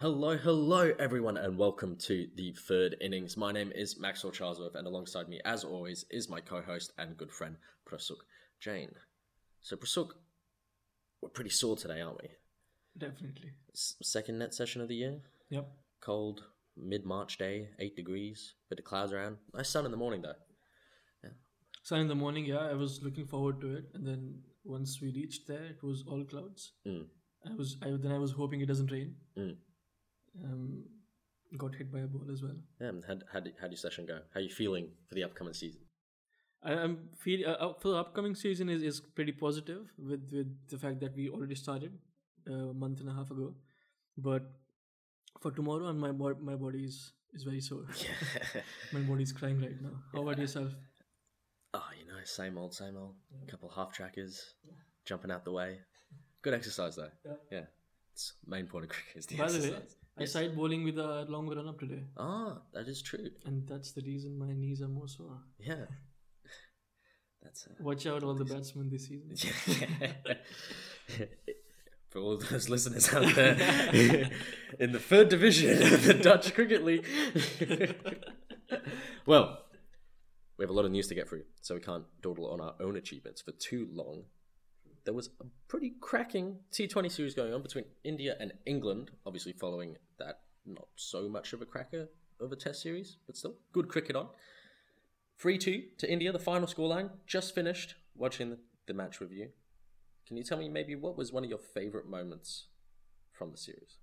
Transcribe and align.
Hello, 0.00 0.36
hello, 0.36 0.92
everyone, 1.00 1.36
and 1.36 1.58
welcome 1.58 1.96
to 1.96 2.28
the 2.36 2.52
third 2.52 2.94
innings. 3.00 3.36
My 3.36 3.50
name 3.50 3.72
is 3.74 3.98
Maxwell 3.98 4.32
Charlesworth, 4.32 4.76
and 4.76 4.86
alongside 4.86 5.28
me, 5.28 5.40
as 5.44 5.64
always, 5.64 6.04
is 6.08 6.28
my 6.28 6.38
co-host 6.38 6.92
and 6.98 7.16
good 7.16 7.32
friend 7.32 7.56
Prasuk 7.84 8.18
Jain. 8.60 8.90
So, 9.60 9.74
Prasuk, 9.74 10.10
we're 11.20 11.30
pretty 11.30 11.50
sore 11.50 11.74
today, 11.74 12.00
aren't 12.00 12.22
we? 12.22 12.28
Definitely. 12.96 13.50
S- 13.74 13.96
second 14.00 14.38
net 14.38 14.54
session 14.54 14.80
of 14.80 14.86
the 14.86 14.94
year. 14.94 15.18
Yep. 15.50 15.68
Cold, 16.00 16.44
mid-March 16.76 17.36
day, 17.36 17.70
eight 17.80 17.96
degrees, 17.96 18.54
bit 18.70 18.78
of 18.78 18.84
clouds 18.84 19.12
around. 19.12 19.38
Nice 19.52 19.68
sun 19.68 19.84
in 19.84 19.90
the 19.90 19.96
morning 19.96 20.22
though. 20.22 21.30
Sun 21.82 22.02
in 22.02 22.06
the 22.08 22.14
morning, 22.14 22.44
yeah, 22.44 22.68
I 22.70 22.74
was 22.74 23.02
looking 23.02 23.26
forward 23.26 23.60
to 23.62 23.74
it, 23.74 23.86
and 23.94 24.06
then 24.06 24.42
once 24.62 25.00
we 25.02 25.10
reached 25.10 25.48
there, 25.48 25.64
it 25.64 25.82
was 25.82 26.04
all 26.06 26.22
clouds. 26.24 26.74
Mm. 26.86 27.06
I 27.44 27.54
was, 27.56 27.78
I 27.82 27.90
then 28.00 28.12
I 28.12 28.18
was 28.18 28.30
hoping 28.30 28.60
it 28.60 28.66
doesn't 28.66 28.92
rain. 28.92 29.16
Mm. 29.36 29.56
Um, 30.44 30.84
got 31.56 31.74
hit 31.74 31.90
by 31.92 32.00
a 32.00 32.06
ball 32.06 32.30
as 32.32 32.42
well. 32.42 32.56
Yeah, 32.80 32.88
and 32.88 33.04
how 33.06 33.16
how 33.32 33.40
did, 33.40 33.54
how 33.60 33.66
did 33.68 33.72
your 33.72 33.78
session 33.78 34.06
go? 34.06 34.18
How 34.34 34.40
are 34.40 34.42
you 34.42 34.50
feeling 34.50 34.90
for 35.08 35.14
the 35.14 35.24
upcoming 35.24 35.54
season? 35.54 35.80
I, 36.62 36.72
I'm 36.72 37.08
feel 37.16 37.48
uh, 37.48 37.72
for 37.80 37.88
the 37.88 37.96
upcoming 37.98 38.34
season 38.34 38.68
is, 38.68 38.82
is 38.82 39.00
pretty 39.00 39.32
positive 39.32 39.86
with 39.98 40.28
with 40.32 40.54
the 40.68 40.78
fact 40.78 41.00
that 41.00 41.16
we 41.16 41.28
already 41.28 41.54
started 41.54 41.92
uh, 42.48 42.70
a 42.70 42.74
month 42.74 43.00
and 43.00 43.08
a 43.08 43.12
half 43.14 43.30
ago, 43.30 43.54
but 44.16 44.50
for 45.40 45.50
tomorrow, 45.52 45.86
and 45.88 45.98
my 46.00 46.12
bo- 46.12 46.38
my 46.40 46.54
body 46.56 46.84
is 46.84 47.12
is 47.34 47.44
very 47.44 47.60
sore. 47.60 47.86
Yeah. 48.04 48.60
my 48.92 49.00
body's 49.00 49.32
crying 49.32 49.60
right 49.60 49.80
now. 49.80 49.96
How 50.12 50.22
about 50.22 50.38
yourself? 50.38 50.72
Oh, 51.74 51.84
you 52.00 52.06
know, 52.06 52.18
same 52.24 52.56
old, 52.58 52.74
same 52.74 52.96
old. 52.96 53.14
A 53.46 53.50
couple 53.50 53.68
half 53.68 53.92
trackers, 53.92 54.54
jumping 55.04 55.30
out 55.30 55.44
the 55.44 55.52
way. 55.52 55.78
Good 56.42 56.54
exercise 56.54 56.96
though. 56.96 57.10
Yeah. 57.24 57.32
Yeah, 57.52 57.64
it's 58.12 58.32
main 58.46 58.66
point 58.66 58.84
of 58.84 58.90
cricket 58.90 59.16
is 59.16 59.26
the 59.26 59.36
By 59.36 59.48
the 59.48 59.54
exercise. 59.58 59.72
way, 59.72 59.86
I 60.20 60.24
tried 60.26 60.56
bowling 60.56 60.84
with 60.84 60.98
a 60.98 61.26
long 61.28 61.48
run 61.48 61.68
up 61.68 61.78
today. 61.78 62.02
Ah, 62.16 62.58
that 62.72 62.88
is 62.88 63.02
true. 63.02 63.30
And 63.44 63.66
that's 63.68 63.92
the 63.92 64.02
reason 64.02 64.38
my 64.38 64.52
knees 64.52 64.82
are 64.82 64.88
more 64.88 65.08
sore. 65.08 65.38
Yeah, 65.58 65.84
that's 67.42 67.66
uh, 67.66 67.74
Watch 67.80 68.06
out, 68.06 68.22
all 68.22 68.34
the 68.34 68.44
batsmen 68.44 68.90
this 68.90 69.08
season. 69.08 69.36
for 72.08 72.20
all 72.20 72.38
those 72.38 72.68
listeners 72.68 73.12
out 73.12 73.34
there 73.34 74.30
in 74.78 74.92
the 74.92 74.98
third 74.98 75.28
division 75.28 75.82
of 75.82 76.04
the 76.04 76.14
Dutch 76.14 76.54
Cricket 76.54 76.84
League. 76.84 77.06
well, 79.26 79.64
we 80.56 80.62
have 80.64 80.70
a 80.70 80.74
lot 80.74 80.84
of 80.84 80.90
news 80.90 81.06
to 81.08 81.14
get 81.14 81.28
through, 81.28 81.44
so 81.60 81.74
we 81.74 81.80
can't 81.80 82.04
dawdle 82.22 82.50
on 82.50 82.60
our 82.60 82.74
own 82.80 82.96
achievements 82.96 83.42
for 83.42 83.52
too 83.52 83.88
long. 83.92 84.24
There 85.04 85.14
was 85.14 85.30
a 85.40 85.44
pretty 85.68 85.94
cracking 86.00 86.56
T20 86.72 87.10
series 87.10 87.34
going 87.34 87.54
on 87.54 87.62
between 87.62 87.84
India 88.04 88.36
and 88.40 88.52
England, 88.66 89.10
obviously 89.24 89.52
following 89.52 89.96
that 90.18 90.40
not 90.66 90.88
so 90.96 91.28
much 91.28 91.52
of 91.52 91.62
a 91.62 91.66
cracker 91.66 92.08
of 92.40 92.52
a 92.52 92.56
test 92.56 92.82
series, 92.82 93.16
but 93.26 93.36
still 93.36 93.54
good 93.72 93.88
cricket 93.88 94.16
on. 94.16 94.28
3 95.38 95.58
2 95.58 95.82
to 95.98 96.12
India, 96.12 96.32
the 96.32 96.38
final 96.38 96.66
scoreline. 96.66 97.10
Just 97.26 97.54
finished 97.54 97.94
watching 98.14 98.56
the, 98.86 98.94
match 98.94 99.20
review. 99.20 99.50
Can 100.26 100.36
you 100.36 100.42
tell 100.42 100.58
me 100.58 100.68
maybe 100.68 100.94
what 100.94 101.16
was 101.16 101.30
one 101.30 101.44
of 101.44 101.50
your 101.50 101.58
favourite 101.58 102.06
moments 102.06 102.68
from 103.32 103.50
the 103.50 103.58
series? 103.58 103.98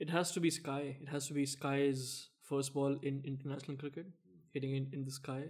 It 0.00 0.10
has 0.10 0.32
to 0.32 0.40
be 0.40 0.50
Sky. 0.50 0.96
It 1.00 1.08
has 1.08 1.28
to 1.28 1.34
be 1.34 1.46
Sky's 1.46 2.28
first 2.42 2.74
ball 2.74 2.96
in 3.02 3.22
international 3.24 3.76
cricket, 3.76 4.06
hitting 4.52 4.74
it 4.74 4.92
in 4.92 5.04
the 5.04 5.10
sky, 5.12 5.44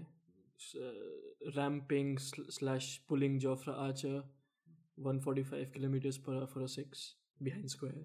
uh, 0.76 1.50
ramping 1.56 2.18
sl- 2.18 2.50
slash 2.50 3.00
pulling 3.08 3.40
Jofra 3.40 3.76
Archer 3.76 4.22
145 4.96 5.72
kilometers 5.72 6.18
per 6.18 6.34
hour 6.34 6.46
for 6.46 6.60
a 6.60 6.68
six 6.68 7.14
behind 7.42 7.70
square. 7.70 8.04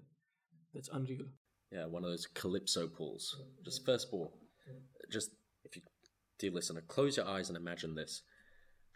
That's 0.74 0.88
unreal. 0.88 1.26
Yeah, 1.72 1.86
one 1.86 2.04
of 2.04 2.10
those 2.10 2.26
calypso 2.26 2.88
pulls. 2.88 3.36
Just 3.64 3.84
first 3.84 4.10
ball. 4.10 4.32
Just, 5.10 5.30
if 5.64 5.76
you, 5.76 5.82
dear 6.38 6.50
listener, 6.50 6.82
close 6.82 7.16
your 7.16 7.26
eyes 7.26 7.48
and 7.48 7.56
imagine 7.56 7.94
this. 7.94 8.22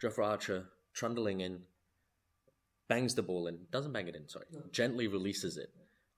Jofra 0.01 0.25
Archer 0.25 0.65
trundling 0.93 1.41
in, 1.41 1.59
bangs 2.89 3.15
the 3.15 3.23
ball 3.23 3.47
in, 3.47 3.59
doesn't 3.71 3.93
bang 3.93 4.07
it 4.07 4.15
in, 4.15 4.27
sorry, 4.27 4.45
gently 4.71 5.07
releases 5.07 5.57
it 5.57 5.69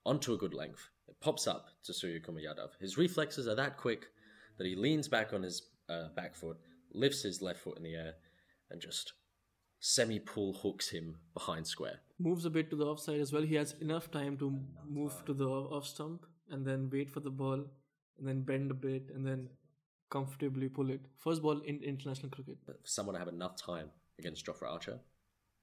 onto 0.04 0.34
a 0.34 0.38
good 0.38 0.54
length. 0.54 0.88
It 1.08 1.20
pops 1.20 1.46
up 1.46 1.66
to 1.84 1.92
Surya 1.92 2.20
Kumar 2.20 2.40
Yadav. 2.40 2.70
His 2.80 2.98
reflexes 2.98 3.46
are 3.46 3.54
that 3.54 3.76
quick 3.76 4.06
that 4.58 4.66
he 4.66 4.74
leans 4.74 5.08
back 5.08 5.32
on 5.32 5.42
his 5.42 5.62
uh, 5.88 6.08
back 6.16 6.34
foot, 6.34 6.56
lifts 6.92 7.22
his 7.22 7.42
left 7.42 7.60
foot 7.60 7.76
in 7.76 7.84
the 7.84 7.94
air, 7.94 8.14
and 8.70 8.80
just 8.80 9.12
semi 9.80 10.18
pull 10.18 10.54
hooks 10.54 10.88
him 10.88 11.16
behind 11.34 11.66
square. 11.66 12.00
Moves 12.18 12.44
a 12.44 12.50
bit 12.50 12.70
to 12.70 12.76
the 12.76 12.86
offside 12.86 13.20
as 13.20 13.32
well. 13.32 13.42
He 13.42 13.54
has 13.54 13.74
enough 13.80 14.10
time 14.10 14.36
to 14.38 14.58
move 14.88 15.22
to 15.26 15.34
the 15.34 15.46
off 15.46 15.86
stump 15.86 16.26
and 16.50 16.66
then 16.66 16.88
wait 16.92 17.10
for 17.10 17.20
the 17.20 17.30
ball 17.30 17.64
and 18.18 18.26
then 18.26 18.42
bend 18.42 18.70
a 18.70 18.74
bit 18.74 19.10
and 19.14 19.26
then 19.26 19.48
comfortably 20.10 20.68
pull 20.68 20.90
it. 20.90 21.00
First 21.16 21.42
ball 21.42 21.60
in 21.60 21.82
international 21.82 22.30
cricket. 22.30 22.58
For 22.64 22.74
someone 22.84 23.14
to 23.14 23.18
have 23.18 23.28
enough 23.28 23.56
time 23.56 23.90
against 24.18 24.46
Jofra 24.46 24.70
Archer, 24.70 24.98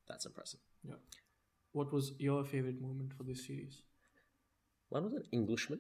that's 0.08 0.26
impressive. 0.26 0.60
Yeah. 0.84 0.96
What 1.72 1.92
was 1.92 2.14
your 2.20 2.44
favorite 2.44 2.82
moment 2.82 3.14
for 3.14 3.24
this 3.24 3.46
series? 3.46 3.82
One 4.90 5.06
was 5.06 5.14
an 5.14 5.24
Englishman. 5.32 5.80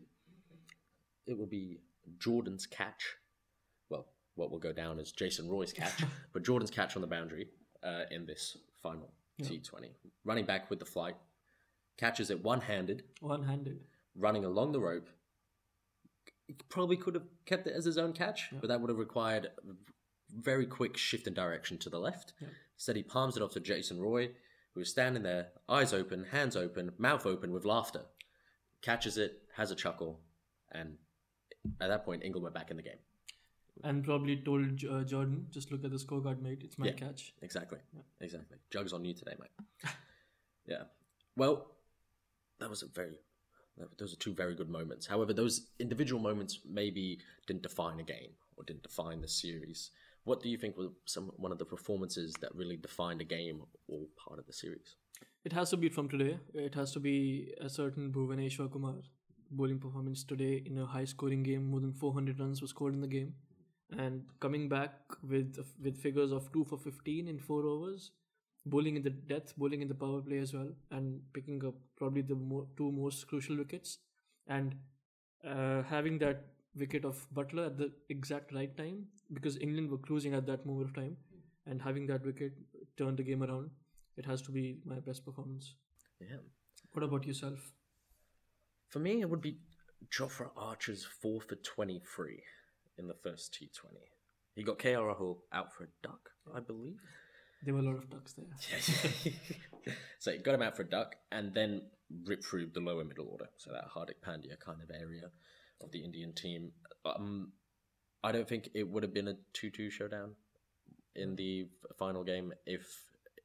It 1.28 1.38
will 1.38 1.46
be 1.48 1.80
Jordan's 2.20 2.66
catch. 2.66 3.16
Well, 3.90 4.08
what 4.36 4.50
will 4.50 4.60
go 4.60 4.74
down 4.74 5.00
as 5.00 5.12
Jason 5.12 5.48
Roy's 5.50 5.72
catch, 5.72 6.04
but 6.34 6.44
Jordan's 6.44 6.72
catch 6.72 6.96
on 6.96 7.02
the 7.02 7.08
boundary 7.08 7.48
uh, 7.84 8.04
in 8.12 8.26
this 8.26 8.58
final 8.82 9.12
T20. 9.42 9.90
Running 10.26 10.46
back 10.46 10.70
with 10.70 10.80
the 10.80 10.86
flight, 10.86 11.16
catches 11.98 12.32
it 12.32 12.44
one 12.44 12.62
handed, 12.62 13.04
One 13.22 13.44
handed. 13.44 13.80
Running 14.16 14.46
along 14.46 14.72
the 14.72 14.80
rope. 14.80 15.10
He 16.48 16.56
probably 16.70 16.98
could 16.98 17.16
have 17.16 17.24
kept 17.46 17.68
it 17.68 17.74
as 17.76 17.86
his 17.86 17.98
own 17.98 18.14
catch, 18.14 18.50
but 18.60 18.68
that 18.68 18.82
would 18.82 18.90
have 18.90 19.00
required 19.00 19.46
a 19.46 19.74
very 20.36 20.66
quick 20.66 20.98
shift 20.98 21.28
in 21.28 21.34
direction 21.34 21.78
to 21.80 21.90
the 21.90 22.00
left. 22.00 22.34
Yeah. 22.40 22.48
Instead, 22.76 22.96
he 22.98 23.04
palms 23.04 23.38
it 23.38 23.44
off 23.44 23.54
to 23.54 23.60
Jason 23.60 24.00
Roy, 24.00 24.32
who 24.74 24.82
is 24.82 24.90
standing 24.90 25.24
there, 25.24 25.48
eyes 25.70 25.94
open, 25.94 26.26
hands 26.32 26.56
open, 26.56 26.92
mouth 26.98 27.26
open 27.26 27.52
with 27.52 27.66
laughter. 27.66 28.02
Catches 28.82 29.18
it, 29.18 29.44
has 29.56 29.72
a 29.72 29.76
chuckle, 29.76 30.20
and 30.72 30.98
at 31.80 31.88
that 31.88 32.04
point, 32.04 32.24
England 32.24 32.44
went 32.44 32.56
back 32.56 32.70
in 32.72 32.78
the 32.78 32.84
game. 32.84 32.98
And 33.84 34.04
probably 34.04 34.38
told 34.38 34.84
uh, 34.84 35.04
Jordan, 35.04 35.48
just 35.50 35.72
look 35.72 35.84
at 35.86 35.92
the 35.92 35.98
scorecard, 35.98 36.42
mate. 36.42 36.62
It's 36.64 36.78
my 36.78 36.88
Yeah. 36.88 36.92
catch. 36.94 37.34
Exactly. 37.42 37.80
Exactly. 38.20 38.58
Jugs 38.70 38.92
on 38.94 39.06
you 39.06 39.14
today, 39.14 39.34
mate. 39.40 39.52
yeah. 40.68 40.84
Well, 41.38 41.68
that 42.60 42.70
was 42.70 42.84
a 42.84 42.88
very. 42.88 43.18
Those 43.98 44.14
are 44.14 44.18
two 44.18 44.34
very 44.34 44.56
good 44.56 44.70
moments. 44.70 45.08
However, 45.08 45.34
those 45.34 45.68
individual 45.80 46.22
moments 46.22 46.60
maybe 46.70 47.20
didn't 47.48 47.64
define 47.64 48.00
a 48.00 48.04
game 48.04 48.32
or 48.56 48.64
didn't 48.64 48.84
define 48.84 49.22
the 49.22 49.28
series. 49.28 49.92
What 50.26 50.42
do 50.42 50.50
you 50.50 50.58
think 50.58 50.78
was 50.78 50.90
some 51.06 51.32
one 51.38 51.52
of 51.52 51.58
the 51.58 51.66
performances 51.66 52.34
that 52.42 52.56
really 52.56 52.78
defined 52.78 53.22
a 53.22 53.26
game 53.26 53.64
or 53.88 54.00
part 54.16 54.40
of 54.40 54.46
the 54.46 54.54
series? 54.54 54.96
It 55.44 55.52
has 55.54 55.72
to 55.72 55.78
be 55.78 55.90
from 55.90 56.08
today. 56.08 56.40
It 56.54 56.76
has 56.76 56.92
to 56.94 57.00
be 57.00 57.54
a 57.60 57.70
certain 57.70 58.12
Bhuvaneshwar 58.12 58.72
Kumar 58.72 58.96
bowling 59.52 59.80
performance 59.80 60.24
today 60.24 60.64
in 60.66 60.78
a 60.78 60.86
high 60.86 61.06
scoring 61.06 61.44
game. 61.44 61.70
More 61.70 61.82
than 61.82 61.94
400 61.94 62.40
runs 62.40 62.62
were 62.62 62.68
scored 62.68 62.94
in 62.94 63.02
the 63.02 63.08
game. 63.08 63.34
And 63.98 64.24
coming 64.40 64.70
back 64.70 64.94
with 65.22 65.58
with 65.84 65.98
figures 66.02 66.32
of 66.32 66.52
2 66.54 66.64
for 66.66 66.78
15 66.78 67.28
in 67.28 67.40
4 67.40 67.66
overs, 67.66 68.12
bowling 68.66 68.96
in 68.96 69.04
the 69.04 69.10
death, 69.10 69.54
bowling 69.58 69.82
in 69.82 69.88
the 69.88 69.96
power 69.96 70.22
play 70.22 70.38
as 70.40 70.54
well, 70.54 70.70
and 70.92 71.22
picking 71.34 71.66
up 71.66 71.76
probably 71.98 72.22
the 72.22 72.36
mo- 72.36 72.68
two 72.78 72.92
most 72.92 73.28
crucial 73.28 73.58
wickets. 73.58 74.00
And 74.48 74.76
uh, 75.48 75.84
having 75.84 76.18
that 76.20 76.46
wicket 76.76 77.06
of 77.06 77.26
Buttler 77.34 77.68
at 77.68 77.78
the 77.78 77.92
exact 78.10 78.54
right 78.54 78.76
time 78.76 79.06
because 79.32 79.58
England 79.58 79.90
were 79.90 79.98
cruising 79.98 80.34
at 80.34 80.46
that 80.48 80.66
moment 80.66 80.90
of 80.90 80.96
time, 80.96 81.18
and 81.66 81.82
having 81.82 82.08
that 82.08 82.26
wicket 82.26 82.54
turn 82.98 83.16
the 83.16 83.24
game 83.24 83.44
around, 83.44 83.70
it 84.18 84.26
has 84.26 84.42
to 84.44 84.52
be 84.52 84.80
my 84.86 85.00
best 85.00 85.26
performance. 85.26 85.76
Yeah. 86.20 86.38
What 86.92 87.04
about 87.04 87.26
yourself? 87.26 87.74
For 88.90 89.00
me, 89.00 89.22
it 89.22 89.30
would 89.30 89.42
be 89.42 89.58
Jofra 90.12 90.50
Archer's 90.56 91.04
4 91.04 91.42
for 91.42 91.56
23 91.56 92.44
in 92.98 93.08
the 93.08 93.16
first 93.24 93.54
T20. 93.54 93.98
He 94.56 94.64
got 94.64 94.78
KL 94.78 95.16
Rahul 95.16 95.38
out 95.52 95.74
for 95.74 95.86
a 95.86 95.88
duck, 96.04 96.30
I 96.54 96.60
believe. 96.60 97.00
There 97.64 97.74
were 97.74 97.80
a 97.80 97.84
lot 97.84 97.96
of 97.96 98.10
ducks 98.10 98.34
there. 98.34 99.34
so 100.20 100.32
he 100.32 100.38
got 100.40 100.56
him 100.56 100.62
out 100.62 100.76
for 100.76 100.82
a 100.82 100.90
duck 100.90 101.16
and 101.32 101.54
then 101.54 101.84
ripped 102.26 102.46
through 102.46 102.68
the 102.74 102.80
lower 102.80 103.04
middle 103.04 103.28
order. 103.30 103.48
So 103.58 103.72
that 103.72 103.86
Hardik 103.90 104.22
Pandya 104.26 104.60
kind 104.60 104.82
of 104.82 104.92
area 104.92 105.30
of 105.82 105.92
the 105.92 106.04
Indian 106.04 106.34
team. 106.34 106.72
Um, 107.06 107.54
I 108.24 108.32
don't 108.32 108.48
think 108.48 108.70
it 108.74 108.88
would 108.88 109.04
have 109.04 109.14
been 109.14 109.28
a 109.28 109.36
2 109.54 109.70
2 109.70 109.90
showdown 109.90 110.36
in 111.16 111.36
the 111.36 111.68
final 111.98 112.24
game 112.24 112.54
if 112.66 112.86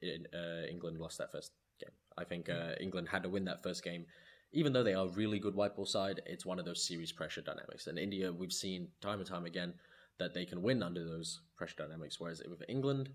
in, 0.03 0.27
uh, 0.35 0.67
England 0.71 0.99
lost 0.99 1.19
that 1.19 1.33
first 1.33 1.53
game. 1.81 1.91
I 2.17 2.25
think 2.25 2.49
uh, 2.49 2.73
England 2.81 3.09
had 3.09 3.23
to 3.25 3.29
win 3.29 3.45
that 3.47 3.63
first 3.63 3.83
game. 3.83 4.07
Even 4.53 4.73
though 4.73 4.83
they 4.83 4.95
are 4.95 5.07
a 5.07 5.11
really 5.11 5.39
good 5.39 5.55
white 5.55 5.77
ball 5.77 5.85
side, 5.85 6.23
it's 6.25 6.47
one 6.47 6.59
of 6.59 6.65
those 6.65 6.87
series 6.87 7.13
pressure 7.13 7.43
dynamics. 7.43 7.87
And 7.87 7.99
India, 7.99 8.33
we've 8.33 8.53
seen 8.53 8.89
time 9.01 9.19
and 9.19 9.29
time 9.29 9.45
again 9.45 9.75
that 10.19 10.33
they 10.33 10.47
can 10.47 10.63
win 10.63 10.83
under 10.83 11.05
those 11.05 11.41
pressure 11.57 11.77
dynamics. 11.79 12.19
Whereas 12.19 12.43
with 12.49 12.63
England, 12.69 13.11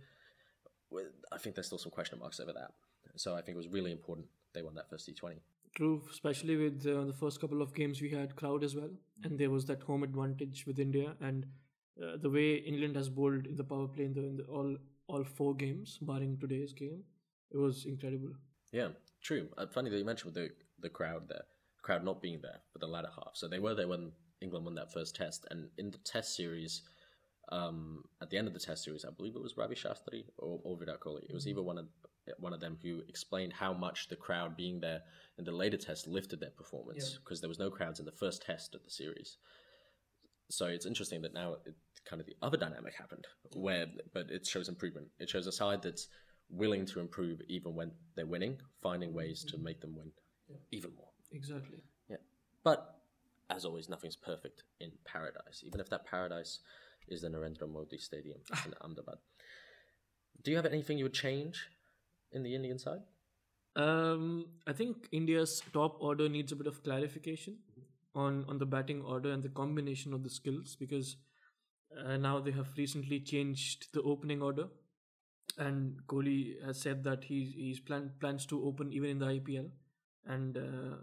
I 1.31 1.37
think 1.37 1.55
there's 1.55 1.67
still 1.67 1.77
some 1.77 1.91
question 1.91 2.19
marks 2.19 2.39
over 2.39 2.53
that. 2.53 2.71
So 3.15 3.35
I 3.35 3.41
think 3.41 3.55
it 3.55 3.57
was 3.57 3.67
really 3.67 3.91
important 3.91 4.27
they 4.53 4.61
won 4.61 4.75
that 4.75 4.89
first 4.89 5.09
T20. 5.09 5.35
True, 5.75 6.03
especially 6.11 6.55
with 6.55 6.85
uh, 6.85 7.05
the 7.05 7.13
first 7.13 7.41
couple 7.41 7.61
of 7.61 7.73
games 7.73 7.99
we 7.99 8.09
had 8.09 8.35
crowd 8.35 8.63
as 8.63 8.75
well, 8.75 8.91
and 9.23 9.39
there 9.39 9.49
was 9.49 9.65
that 9.65 9.81
home 9.81 10.03
advantage 10.03 10.65
with 10.67 10.77
India, 10.79 11.15
and 11.19 11.47
uh, 12.01 12.17
the 12.17 12.29
way 12.29 12.55
England 12.55 12.95
has 12.95 13.09
bowled 13.09 13.47
in 13.47 13.55
the 13.55 13.63
power 13.63 13.87
play 13.87 14.05
in 14.05 14.13
the, 14.13 14.21
in 14.21 14.37
the 14.37 14.43
all 14.43 14.77
all 15.07 15.23
four 15.23 15.55
games, 15.55 15.97
barring 16.01 16.37
today's 16.37 16.73
game, 16.73 17.03
it 17.51 17.57
was 17.57 17.85
incredible. 17.85 18.29
Yeah, 18.71 18.89
true. 19.21 19.49
Uh, 19.57 19.65
funny 19.65 19.89
that 19.89 19.97
you 19.97 20.05
mentioned 20.05 20.33
with 20.33 20.35
the 20.35 20.51
the 20.79 20.89
crowd 20.89 21.27
there, 21.27 21.45
crowd 21.81 22.03
not 22.03 22.21
being 22.21 22.39
there 22.41 22.61
for 22.71 22.77
the 22.77 22.87
latter 22.87 23.09
half. 23.15 23.31
So 23.33 23.47
they 23.47 23.59
were 23.59 23.73
there 23.73 23.87
when 23.87 24.11
England 24.41 24.65
won 24.65 24.75
that 24.75 24.93
first 24.93 25.15
test, 25.15 25.47
and 25.49 25.69
in 25.79 25.89
the 25.89 25.97
test 25.99 26.35
series, 26.35 26.83
um, 27.49 28.03
at 28.21 28.29
the 28.29 28.37
end 28.37 28.47
of 28.47 28.53
the 28.53 28.59
test 28.59 28.83
series, 28.83 29.05
I 29.05 29.11
believe 29.11 29.35
it 29.35 29.41
was 29.41 29.57
Ravi 29.57 29.75
Shastri 29.75 30.25
or, 30.37 30.59
or 30.63 30.77
Virat 30.77 30.99
Kohli. 30.99 31.23
It 31.23 31.33
was 31.33 31.43
mm-hmm. 31.43 31.51
either 31.51 31.63
one 31.63 31.77
of 31.77 31.87
one 32.39 32.53
of 32.53 32.61
them 32.61 32.77
who 32.81 33.01
explained 33.09 33.51
how 33.51 33.73
much 33.73 34.07
the 34.07 34.15
crowd 34.15 34.55
being 34.55 34.79
there 34.79 35.01
in 35.37 35.43
the 35.43 35.51
later 35.51 35.75
test 35.75 36.07
lifted 36.07 36.39
their 36.39 36.51
performance 36.51 37.19
because 37.21 37.41
there 37.41 37.49
was 37.49 37.59
no 37.59 37.69
crowds 37.69 37.99
in 37.99 38.05
the 38.05 38.13
first 38.13 38.43
test 38.43 38.73
of 38.75 38.83
the 38.83 38.89
series. 38.89 39.37
So 40.49 40.67
it's 40.67 40.85
interesting 40.85 41.21
that 41.23 41.33
now 41.33 41.57
it, 41.65 41.75
kind 42.05 42.21
of 42.21 42.25
the 42.25 42.35
other 42.41 42.57
dynamic 42.57 42.93
happened 42.97 43.25
where, 43.53 43.87
but 44.13 44.29
it 44.29 44.45
shows 44.47 44.69
improvement. 44.69 45.07
It 45.19 45.29
shows 45.29 45.47
a 45.47 45.51
side 45.51 45.81
that's 45.81 46.07
willing 46.49 46.85
to 46.85 46.99
improve 46.99 47.41
even 47.49 47.75
when 47.75 47.91
they're 48.15 48.25
winning, 48.25 48.57
finding 48.81 49.09
mm-hmm. 49.09 49.17
ways 49.17 49.43
to 49.45 49.55
mm-hmm. 49.55 49.65
make 49.65 49.81
them 49.81 49.95
win 49.95 50.11
even 50.71 50.91
more. 50.95 51.09
Exactly. 51.31 51.79
Yeah. 52.09 52.17
But 52.63 52.99
as 53.49 53.65
always, 53.65 53.89
nothing's 53.89 54.15
perfect 54.15 54.63
in 54.79 54.91
paradise, 55.05 55.63
even 55.65 55.79
if 55.79 55.89
that 55.89 56.05
paradise 56.05 56.59
is 57.07 57.21
the 57.21 57.29
Narendra 57.29 57.69
Modi 57.69 57.97
Stadium 57.97 58.37
in 58.65 58.73
Ahmedabad. 58.81 59.17
Do 60.43 60.51
you 60.51 60.57
have 60.57 60.65
anything 60.65 60.97
you 60.97 61.05
would 61.05 61.13
change 61.13 61.67
in 62.31 62.43
the 62.43 62.53
Indian 62.55 62.79
side? 62.79 63.01
Um, 63.75 64.47
I 64.67 64.73
think 64.73 65.07
India's 65.11 65.63
top 65.73 65.97
order 65.99 66.29
needs 66.29 66.51
a 66.51 66.55
bit 66.55 66.67
of 66.67 66.83
clarification 66.83 67.57
on 68.15 68.45
on 68.47 68.59
the 68.59 68.65
batting 68.65 69.01
order 69.01 69.31
and 69.31 69.41
the 69.41 69.49
combination 69.49 70.13
of 70.13 70.23
the 70.23 70.29
skills 70.29 70.75
because 70.79 71.15
uh, 72.05 72.17
now 72.17 72.39
they 72.39 72.51
have 72.51 72.67
recently 72.77 73.19
changed 73.19 73.87
the 73.93 74.01
opening 74.01 74.41
order, 74.41 74.67
and 75.57 75.99
Kohli 76.07 76.63
has 76.63 76.79
said 76.79 77.03
that 77.03 77.23
he 77.23 77.45
he's 77.55 77.79
plan, 77.79 78.11
plans 78.19 78.45
to 78.47 78.63
open 78.63 78.93
even 78.93 79.09
in 79.09 79.19
the 79.19 79.25
IPL, 79.25 79.69
and 80.27 80.57
uh, 80.57 80.95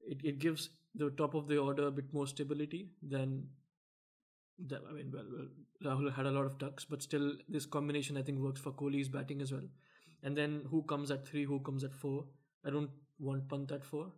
it 0.00 0.20
it 0.24 0.38
gives 0.38 0.70
the 0.94 1.10
top 1.10 1.34
of 1.34 1.46
the 1.46 1.58
order 1.58 1.86
a 1.86 1.92
bit 1.92 2.12
more 2.12 2.26
stability 2.26 2.90
than. 3.02 3.48
The, 4.66 4.80
I 4.88 4.92
mean, 4.92 5.10
well, 5.12 5.24
well, 5.32 5.96
Rahul 5.96 6.12
had 6.12 6.26
a 6.26 6.30
lot 6.30 6.44
of 6.44 6.58
ducks, 6.58 6.84
but 6.84 7.02
still, 7.02 7.32
this 7.48 7.66
combination 7.66 8.16
I 8.16 8.22
think 8.22 8.38
works 8.38 8.60
for 8.60 8.72
Kohli's 8.72 9.08
batting 9.08 9.40
as 9.40 9.52
well. 9.52 9.68
And 10.22 10.36
then 10.36 10.62
who 10.70 10.82
comes 10.82 11.10
at 11.10 11.26
three, 11.26 11.44
who 11.44 11.60
comes 11.60 11.82
at 11.82 11.94
four? 11.94 12.26
I 12.64 12.70
don't 12.70 12.90
want 13.18 13.48
Pant 13.48 13.72
at 13.72 13.84
four, 13.84 14.12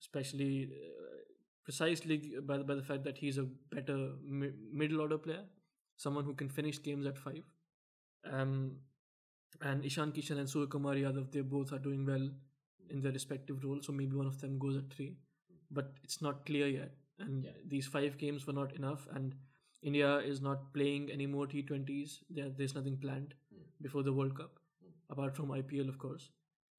especially 0.00 0.70
uh, 0.72 1.16
precisely 1.64 2.34
by 2.42 2.58
the, 2.58 2.64
by 2.64 2.74
the 2.76 2.82
fact 2.82 3.02
that 3.04 3.18
he's 3.18 3.38
a 3.38 3.42
better 3.74 4.12
mi- 4.24 4.52
middle 4.72 5.00
order 5.00 5.18
player, 5.18 5.42
someone 5.96 6.24
who 6.24 6.34
can 6.34 6.48
finish 6.48 6.80
games 6.80 7.06
at 7.06 7.18
five. 7.18 7.42
Um, 8.30 8.76
and 9.62 9.84
Ishan 9.84 10.12
Kishan 10.12 10.38
and 10.38 10.48
Surya 10.48 10.68
Kumar 10.68 10.94
Yadav, 10.94 11.32
they 11.32 11.40
both 11.40 11.72
are 11.72 11.78
doing 11.78 12.04
well 12.06 12.28
in 12.90 13.00
their 13.00 13.12
respective 13.12 13.64
roles, 13.64 13.86
so 13.86 13.92
maybe 13.92 14.14
one 14.14 14.26
of 14.26 14.40
them 14.40 14.58
goes 14.58 14.76
at 14.76 14.92
three, 14.94 15.16
but 15.70 15.92
it's 16.04 16.22
not 16.22 16.46
clear 16.46 16.68
yet. 16.68 16.92
And 17.18 17.44
Yeah. 17.44 17.52
these 17.66 17.86
five 17.86 18.16
games 18.18 18.46
were 18.46 18.52
not 18.52 18.74
enough, 18.76 19.08
and 19.12 19.34
India 19.86 20.18
is 20.18 20.40
not 20.42 20.72
playing 20.74 21.10
any 21.12 21.26
more 21.26 21.46
T20s. 21.46 22.18
There, 22.28 22.50
there's 22.56 22.74
nothing 22.74 22.96
planned 22.96 23.34
hmm. 23.54 23.62
before 23.80 24.02
the 24.02 24.12
World 24.12 24.36
Cup, 24.36 24.58
hmm. 24.82 24.90
apart 25.12 25.36
from 25.36 25.48
IPL, 25.48 25.88
of 25.88 25.98
course. 25.98 26.30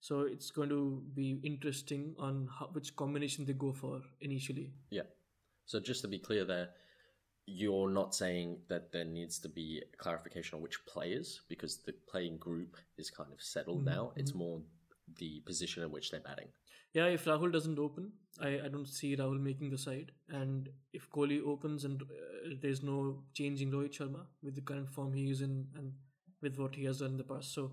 So 0.01 0.21
it's 0.21 0.51
going 0.51 0.69
to 0.69 1.01
be 1.15 1.39
interesting 1.43 2.15
on 2.19 2.47
how, 2.59 2.67
which 2.73 2.95
combination 2.95 3.45
they 3.45 3.53
go 3.53 3.73
for 3.73 4.01
initially. 4.21 4.73
Yeah. 4.91 5.07
So 5.65 5.79
just 5.79 6.01
to 6.01 6.07
be 6.07 6.19
clear 6.19 6.45
there, 6.45 6.69
you're 7.45 7.89
not 7.89 8.13
saying 8.13 8.57
that 8.67 8.91
there 8.91 9.05
needs 9.05 9.39
to 9.39 9.49
be 9.49 9.81
clarification 9.97 10.57
on 10.57 10.61
which 10.61 10.85
players 10.85 11.41
because 11.47 11.77
the 11.77 11.93
playing 12.09 12.37
group 12.37 12.75
is 12.97 13.09
kind 13.09 13.31
of 13.31 13.41
settled 13.41 13.85
mm-hmm. 13.85 13.95
now. 13.95 14.11
It's 14.17 14.31
mm-hmm. 14.31 14.39
more 14.39 14.61
the 15.17 15.41
position 15.45 15.83
in 15.83 15.91
which 15.91 16.11
they're 16.11 16.19
batting. 16.19 16.49
Yeah, 16.93 17.05
if 17.05 17.25
Rahul 17.25 17.51
doesn't 17.51 17.79
open, 17.79 18.11
I, 18.41 18.59
I 18.65 18.67
don't 18.69 18.87
see 18.87 19.15
Rahul 19.15 19.39
making 19.39 19.69
the 19.69 19.77
side. 19.77 20.11
And 20.29 20.69
if 20.93 21.09
Kohli 21.09 21.41
opens 21.45 21.85
and 21.85 22.01
uh, 22.01 22.55
there's 22.61 22.83
no 22.83 23.23
changing 23.33 23.71
Rohit 23.71 23.97
Sharma 23.97 24.25
with 24.43 24.55
the 24.55 24.61
current 24.61 24.89
form 24.89 25.13
he 25.13 25.29
is 25.29 25.41
in 25.41 25.67
and 25.75 25.93
with 26.41 26.57
what 26.57 26.75
he 26.75 26.85
has 26.85 26.99
done 26.99 27.11
in 27.11 27.17
the 27.17 27.23
past. 27.23 27.53
So, 27.53 27.71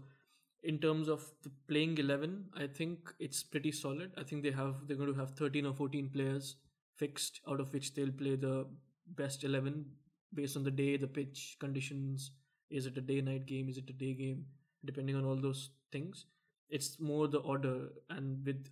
in 0.63 0.79
terms 0.79 1.09
of 1.09 1.23
the 1.43 1.51
playing 1.69 1.99
11, 1.99 2.47
I 2.57 2.67
think 2.67 3.13
it's 3.19 3.43
pretty 3.43 3.71
solid. 3.71 4.13
I 4.17 4.23
think 4.23 4.43
they 4.43 4.51
have 4.51 4.87
they're 4.87 4.97
going 4.97 5.13
to 5.13 5.19
have 5.19 5.31
13 5.31 5.67
or 5.67 5.75
14 5.75 6.09
players 6.09 6.57
fixed, 6.97 7.41
out 7.49 7.61
of 7.61 7.73
which 7.73 7.95
they'll 7.95 8.11
play 8.11 8.37
the 8.37 8.67
best 9.15 9.45
11 9.45 9.85
based 10.33 10.57
on 10.57 10.65
the 10.65 10.71
day, 10.71 10.97
the 10.97 11.07
pitch 11.07 11.57
conditions. 11.61 12.31
Is 12.71 12.87
it 12.87 12.97
a 12.97 13.03
day 13.03 13.21
night 13.21 13.47
game? 13.47 13.69
Is 13.69 13.77
it 13.77 13.91
a 13.91 13.93
day 13.93 14.15
game? 14.15 14.47
Depending 14.85 15.17
on 15.17 15.25
all 15.25 15.37
those 15.37 15.71
things. 15.93 16.27
It's 16.71 16.99
more 16.99 17.29
the 17.29 17.39
order, 17.39 17.89
and 18.09 18.45
with 18.45 18.71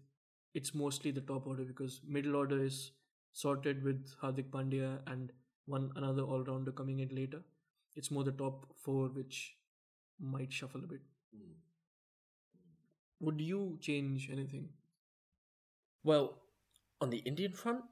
it's 0.54 0.74
mostly 0.74 1.10
the 1.10 1.20
top 1.20 1.46
order 1.46 1.64
because 1.64 2.00
middle 2.06 2.36
order 2.36 2.62
is 2.62 2.92
sorted 3.32 3.82
with 3.82 4.14
Hardik 4.22 4.50
Pandya 4.50 4.98
and 5.06 5.32
one 5.66 5.90
another 5.96 6.22
all 6.22 6.42
rounder 6.44 6.72
coming 6.72 7.00
in 7.00 7.08
later. 7.14 7.40
It's 7.94 8.10
more 8.10 8.24
the 8.24 8.32
top 8.32 8.66
four 8.82 9.08
which 9.08 9.56
might 10.20 10.52
shuffle 10.52 10.82
a 10.84 10.86
bit. 10.86 11.00
Would 13.20 13.40
you 13.40 13.78
change 13.80 14.28
anything? 14.32 14.68
Well, 16.02 16.38
on 17.00 17.10
the 17.10 17.18
Indian 17.18 17.52
front, 17.52 17.84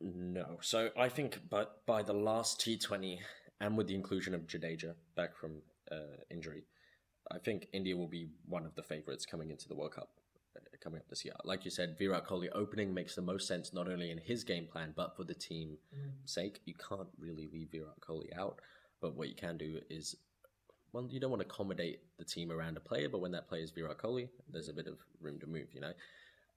no. 0.00 0.58
So 0.60 0.90
I 0.98 1.08
think, 1.08 1.38
but 1.48 1.86
by 1.86 2.02
the 2.02 2.12
last 2.12 2.60
T20 2.60 3.18
and 3.60 3.76
with 3.76 3.86
the 3.86 3.94
inclusion 3.94 4.34
of 4.34 4.48
Jadeja 4.48 4.94
back 5.14 5.36
from 5.36 5.62
uh, 5.90 6.18
injury, 6.30 6.64
I 7.30 7.38
think 7.38 7.68
India 7.72 7.96
will 7.96 8.08
be 8.08 8.28
one 8.46 8.66
of 8.66 8.74
the 8.74 8.82
favourites 8.82 9.24
coming 9.24 9.50
into 9.50 9.68
the 9.68 9.76
World 9.76 9.94
Cup 9.94 10.08
coming 10.82 10.98
up 10.98 11.08
this 11.08 11.24
year. 11.24 11.34
Like 11.44 11.64
you 11.64 11.70
said, 11.70 11.96
Virat 11.98 12.26
Kohli 12.26 12.48
opening 12.52 12.92
makes 12.92 13.14
the 13.14 13.22
most 13.22 13.46
sense 13.46 13.72
not 13.72 13.88
only 13.88 14.10
in 14.10 14.18
his 14.18 14.44
game 14.44 14.66
plan 14.66 14.92
but 14.96 15.16
for 15.16 15.24
the 15.24 15.34
team 15.34 15.78
mm. 15.94 16.10
sake. 16.24 16.60
You 16.64 16.74
can't 16.74 17.08
really 17.18 17.48
leave 17.52 17.70
Virat 17.70 18.00
Kohli 18.00 18.36
out, 18.36 18.60
but 19.00 19.16
what 19.16 19.28
you 19.28 19.34
can 19.34 19.56
do 19.56 19.80
is. 19.88 20.16
Well, 20.92 21.08
you 21.10 21.20
don't 21.20 21.30
want 21.30 21.40
to 21.40 21.48
accommodate 21.48 22.00
the 22.18 22.24
team 22.24 22.52
around 22.52 22.76
a 22.76 22.80
player, 22.80 23.08
but 23.08 23.22
when 23.22 23.32
that 23.32 23.48
player 23.48 23.62
is 23.62 23.70
Virat 23.70 23.96
Kohli, 23.96 24.28
there's 24.50 24.68
a 24.68 24.74
bit 24.74 24.86
of 24.86 24.98
room 25.22 25.40
to 25.40 25.46
move, 25.46 25.68
you 25.72 25.80
know? 25.80 25.94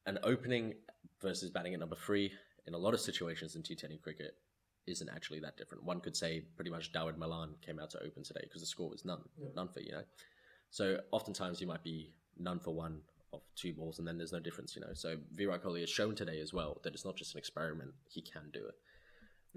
And 0.05 0.19
opening 0.23 0.73
versus 1.21 1.49
batting 1.49 1.73
at 1.73 1.79
number 1.79 1.95
three 1.95 2.33
in 2.67 2.73
a 2.73 2.77
lot 2.77 2.93
of 2.93 2.99
situations 2.99 3.55
in 3.55 3.63
T20 3.63 4.01
cricket 4.01 4.35
isn't 4.87 5.09
actually 5.09 5.39
that 5.39 5.55
different. 5.55 5.85
One 5.85 6.01
could 6.01 6.17
say 6.17 6.43
pretty 6.57 6.69
much 6.69 6.91
Dawid 6.91 7.17
Malan 7.17 7.55
came 7.65 7.79
out 7.79 7.91
to 7.91 8.03
open 8.03 8.23
today 8.23 8.41
because 8.43 8.61
the 8.61 8.67
score 8.67 8.89
was 8.89 9.05
none, 9.05 9.21
none 9.55 9.69
for 9.69 9.79
you 9.79 9.93
know. 9.93 10.03
So 10.69 10.99
oftentimes 11.11 11.61
you 11.61 11.67
might 11.67 11.83
be 11.83 12.11
none 12.37 12.59
for 12.59 12.71
one 12.71 12.99
of 13.33 13.41
two 13.55 13.73
balls, 13.73 13.99
and 13.99 14.07
then 14.07 14.17
there's 14.17 14.31
no 14.31 14.39
difference, 14.39 14.75
you 14.75 14.81
know. 14.81 14.93
So 14.93 15.17
Virat 15.33 15.63
Kohli 15.63 15.81
has 15.81 15.89
shown 15.89 16.15
today 16.15 16.39
as 16.39 16.53
well 16.53 16.79
that 16.83 16.93
it's 16.93 17.05
not 17.05 17.15
just 17.15 17.33
an 17.35 17.39
experiment; 17.39 17.91
he 18.09 18.21
can 18.21 18.49
do 18.53 18.65
it. 18.65 18.75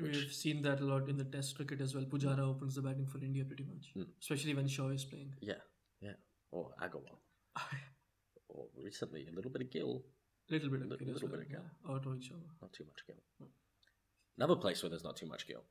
We've 0.00 0.32
seen 0.32 0.62
that 0.62 0.80
a 0.80 0.84
lot 0.84 1.08
in 1.08 1.16
the 1.16 1.24
Test 1.24 1.56
cricket 1.56 1.80
as 1.80 1.94
well. 1.94 2.04
Pujara 2.04 2.38
opens 2.38 2.76
the 2.76 2.82
batting 2.82 3.06
for 3.06 3.18
India 3.18 3.44
pretty 3.44 3.64
much, 3.64 3.90
hmm. 3.94 4.02
especially 4.20 4.54
when 4.54 4.68
Shaw 4.68 4.88
is 4.90 5.04
playing. 5.04 5.34
Yeah, 5.40 5.54
yeah. 6.00 6.12
Or 6.52 6.70
Agarwal, 6.80 7.18
or 8.48 8.66
recently 8.82 9.26
a 9.30 9.34
little 9.34 9.50
bit 9.50 9.62
of 9.62 9.70
Gill, 9.70 10.04
little 10.50 10.70
bit 10.70 10.82
of 10.82 10.88
Gill 10.88 11.08
as 11.10 11.14
little 11.14 11.28
well, 11.28 11.38
bit 11.38 11.46
of 11.46 11.52
Gill. 11.52 11.60
yeah. 11.62 11.90
Or 11.92 11.98
Rohit 11.98 12.22
Sharma. 12.22 12.48
not 12.62 12.72
too 12.72 12.84
much 12.84 13.06
Gill. 13.06 13.16
Hmm. 13.40 13.46
Another 14.36 14.56
place 14.56 14.82
where 14.82 14.90
there's 14.90 15.04
not 15.04 15.16
too 15.16 15.26
much 15.26 15.46
Gill 15.48 15.64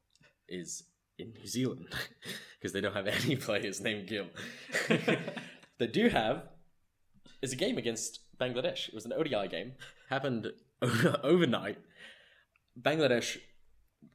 is 0.49 0.83
in 1.17 1.31
New 1.33 1.47
Zealand 1.47 1.87
because 2.59 2.73
they 2.73 2.81
don't 2.81 2.93
have 2.93 3.07
any 3.07 3.35
players 3.47 3.81
named 3.81 4.07
Gill. 4.07 4.27
they 5.77 5.87
do 5.87 6.09
have 6.09 6.43
is 7.47 7.53
a 7.53 7.55
game 7.55 7.77
against 7.77 8.19
Bangladesh. 8.39 8.89
It 8.89 8.93
was 8.93 9.05
an 9.05 9.13
ODI 9.13 9.47
game, 9.47 9.73
happened 10.09 10.51
overnight. 11.23 11.77
Bangladesh 12.79 13.37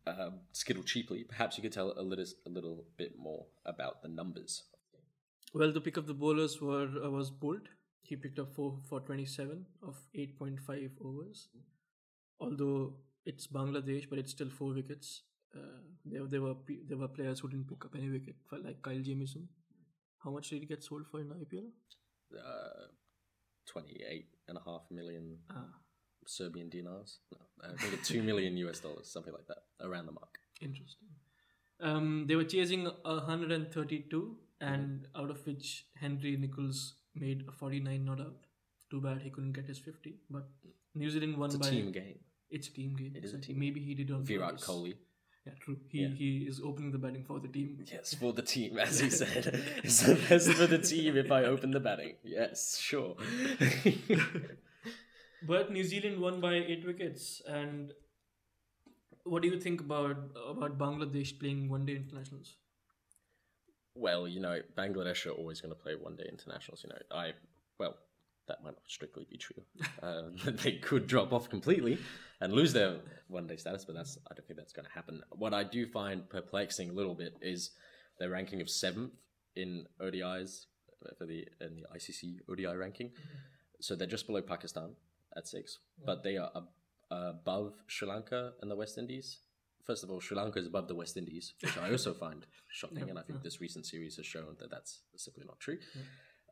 uh, 0.07 0.31
skittled 0.53 0.87
cheaply. 0.87 1.25
Perhaps 1.29 1.57
you 1.57 1.63
could 1.63 1.73
tell 1.73 1.95
a 1.97 2.03
little, 2.03 2.27
a 2.47 2.51
little 2.51 2.85
bit 2.97 3.19
more 3.19 3.47
about 3.65 4.03
the 4.03 4.09
numbers. 4.09 4.65
Well, 5.55 5.73
the 5.73 5.81
pick 5.81 5.97
of 5.97 6.07
the 6.07 6.15
bowlers 6.15 6.61
were 6.61 6.89
uh, 7.05 7.11
was 7.11 7.31
Boult. 7.31 7.67
He 8.03 8.17
picked 8.17 8.39
up 8.39 8.55
four 8.55 8.79
for 8.89 9.01
twenty 9.01 9.27
seven 9.27 9.67
of 9.83 9.97
eight 10.15 10.39
point 10.39 10.61
five 10.61 10.93
overs. 11.05 11.49
Although 12.41 12.95
it's 13.27 13.47
Bangladesh, 13.47 14.09
but 14.09 14.19
it's 14.19 14.33
still 14.33 14.49
four 14.49 14.73
wickets. 14.75 15.23
Uh, 15.55 15.83
there, 16.05 16.25
there 16.27 16.41
were 16.41 16.55
there 16.89 16.97
were 16.97 17.09
players 17.09 17.41
who 17.41 17.49
didn't 17.49 17.69
pick 17.69 17.85
up 17.85 17.95
any 17.99 18.09
wicket, 18.09 18.37
for 18.49 18.59
like 18.59 18.81
Kyle 18.83 19.05
Jamieson. 19.11 19.47
How 20.25 20.31
much 20.31 20.49
did 20.49 20.61
he 20.61 20.67
get 20.67 20.83
sold 20.83 21.07
for 21.11 21.21
in 21.21 21.27
IPL? 21.27 21.69
Uh, 22.39 22.87
28 23.73 24.27
and 24.49 24.59
a 24.59 24.63
half 24.69 24.83
million 24.91 25.39
Ah, 25.51 25.65
Serbian 26.27 26.69
dinars. 26.69 27.19
No, 27.33 27.39
I 27.69 27.77
think 27.81 27.95
it's 27.95 28.09
2 28.09 28.23
million 28.23 28.57
US 28.65 28.81
dollars, 28.81 29.09
something 29.17 29.33
like 29.39 29.47
that, 29.53 29.63
around 29.89 30.07
the 30.07 30.13
mark. 30.21 30.39
interesting. 30.61 31.09
Um, 31.91 32.27
they 32.29 32.37
were 32.41 32.45
chasing 32.55 32.83
hundred 33.05 33.51
and 33.55 33.73
thirty 33.77 33.97
two, 34.11 34.37
and 34.61 35.09
out 35.21 35.31
of 35.35 35.45
which 35.47 35.87
Henry 36.03 36.37
Nicholls 36.43 36.83
made 37.23 37.41
a 37.49 37.53
forty 37.61 37.81
nine 37.87 38.05
not 38.11 38.21
out. 38.21 38.45
Too 38.91 39.01
bad 39.07 39.23
he 39.23 39.31
couldn't 39.31 39.53
get 39.61 39.67
his 39.73 39.81
fifty, 39.87 40.13
but 40.31 40.47
New 40.95 41.11
Zealand 41.15 41.37
won 41.39 41.47
It's 41.49 41.57
a 41.57 41.59
by 41.65 41.71
team 41.71 41.91
game. 41.97 42.21
it's 42.51 42.69
a 42.69 42.73
team 42.79 42.95
game. 43.01 43.17
It 43.17 43.25
is 43.31 43.35
a 43.35 43.41
team 43.47 43.59
Maybe 43.65 43.81
he 43.89 43.95
did 44.03 44.13
on 44.13 44.23
Virat 44.31 44.51
purpose. 44.51 44.69
Kohli. 44.69 44.95
Yeah, 45.47 45.55
true. 45.61 45.77
He 45.89 46.03
Yeah. 46.03 46.09
he 46.09 46.47
is 46.49 46.61
opening 46.61 46.93
the 46.93 46.99
batting 46.99 47.25
for 47.25 47.41
the 47.41 47.49
team. 47.49 47.85
Yes, 47.93 48.15
for 48.15 48.33
the 48.33 48.43
team, 48.43 48.79
as 48.79 49.01
he 49.01 49.11
said. 49.11 49.47
it's 49.85 50.03
the 50.03 50.15
best 50.15 50.53
for 50.53 50.67
the 50.69 50.79
team 50.79 51.17
if 51.17 51.33
I 51.33 51.45
open 51.45 51.73
the 51.73 51.81
batting. 51.81 52.15
Yes, 52.23 52.79
sure. 52.79 53.17
But 55.43 55.73
New 55.73 55.83
Zealand 55.85 56.21
won 56.21 56.41
by 56.41 56.55
eight 56.55 56.87
wickets. 56.87 57.43
And 57.47 57.93
what 59.25 59.43
do 59.43 59.49
you 59.49 59.59
think 59.61 59.81
about 59.81 60.17
about 60.49 60.79
Bangladesh 60.79 61.39
playing 61.39 61.69
one 61.69 61.87
day 61.87 61.97
internationals? 61.97 62.57
well, 63.95 64.27
you 64.27 64.41
know, 64.41 64.59
Bangladesh 64.77 65.27
are 65.27 65.33
always 65.33 65.61
going 65.61 65.75
to 65.75 65.79
play 65.79 65.95
one 65.95 66.17
day 66.17 66.25
internationals. 66.27 66.83
You 66.83 66.89
know, 66.91 66.99
I, 67.11 67.33
well, 67.79 67.97
that 68.53 68.63
might 68.63 68.75
not 68.75 68.83
strictly 68.87 69.27
be 69.31 69.39
true. 69.39 69.63
Uh, 70.03 70.23
they 70.63 70.73
could 70.73 71.07
drop 71.07 71.33
off 71.33 71.49
completely 71.49 71.97
and 72.43 72.53
lose 72.53 72.73
their 72.75 72.97
one 73.29 73.47
day 73.47 73.57
status, 73.57 73.85
but 73.87 73.95
that's, 73.95 74.19
I 74.31 74.35
don't 74.35 74.47
think 74.47 74.59
that's 74.59 74.73
going 74.75 74.87
to 74.87 74.93
happen. 74.93 75.23
What 75.31 75.55
I 75.55 75.65
do 75.65 75.87
find 75.87 76.29
perplexing 76.29 76.91
a 76.91 76.93
little 76.93 77.15
bit 77.15 77.35
is 77.41 77.71
their 78.19 78.29
ranking 78.31 78.61
of 78.61 78.69
seventh 78.69 79.13
in 79.57 79.87
ODIs 80.01 80.67
uh, 81.07 81.15
for 81.17 81.25
the, 81.25 81.47
in 81.61 81.77
the 81.77 81.85
ICC 81.97 82.41
ODI 82.51 82.77
ranking. 82.77 83.11
So 83.81 83.97
they're 83.97 84.07
just 84.17 84.27
below 84.27 84.43
Pakistan 84.43 84.91
at 85.37 85.49
six, 85.49 85.79
but 86.05 86.23
they 86.23 86.37
are 86.37 86.51
ab- 86.55 86.69
above 87.11 87.73
Sri 87.87 88.07
Lanka 88.07 88.53
and 88.61 88.71
the 88.71 88.77
West 88.77 88.99
Indies. 88.99 89.39
First 89.85 90.05
of 90.05 90.11
all, 90.11 90.21
Sri 90.21 90.37
Lanka 90.37 90.59
is 90.61 90.67
above 90.67 90.89
the 90.89 90.95
West 90.95 91.17
Indies, 91.17 91.55
which 91.63 91.77
I 91.79 91.91
also 91.91 92.13
find 92.13 92.45
shocking, 92.71 92.99
Yeah, 92.99 93.05
and 93.11 93.19
I 93.19 93.23
think 93.23 93.39
yeah. 93.39 93.45
this 93.45 93.61
recent 93.61 93.87
series 93.87 94.17
has 94.17 94.27
shown 94.27 94.57
that 94.61 94.71
that's 94.71 95.01
simply 95.17 95.45
not 95.45 95.59
true. 95.59 95.79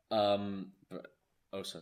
Um, 0.09 0.71
but 0.89 1.05
also, 1.53 1.81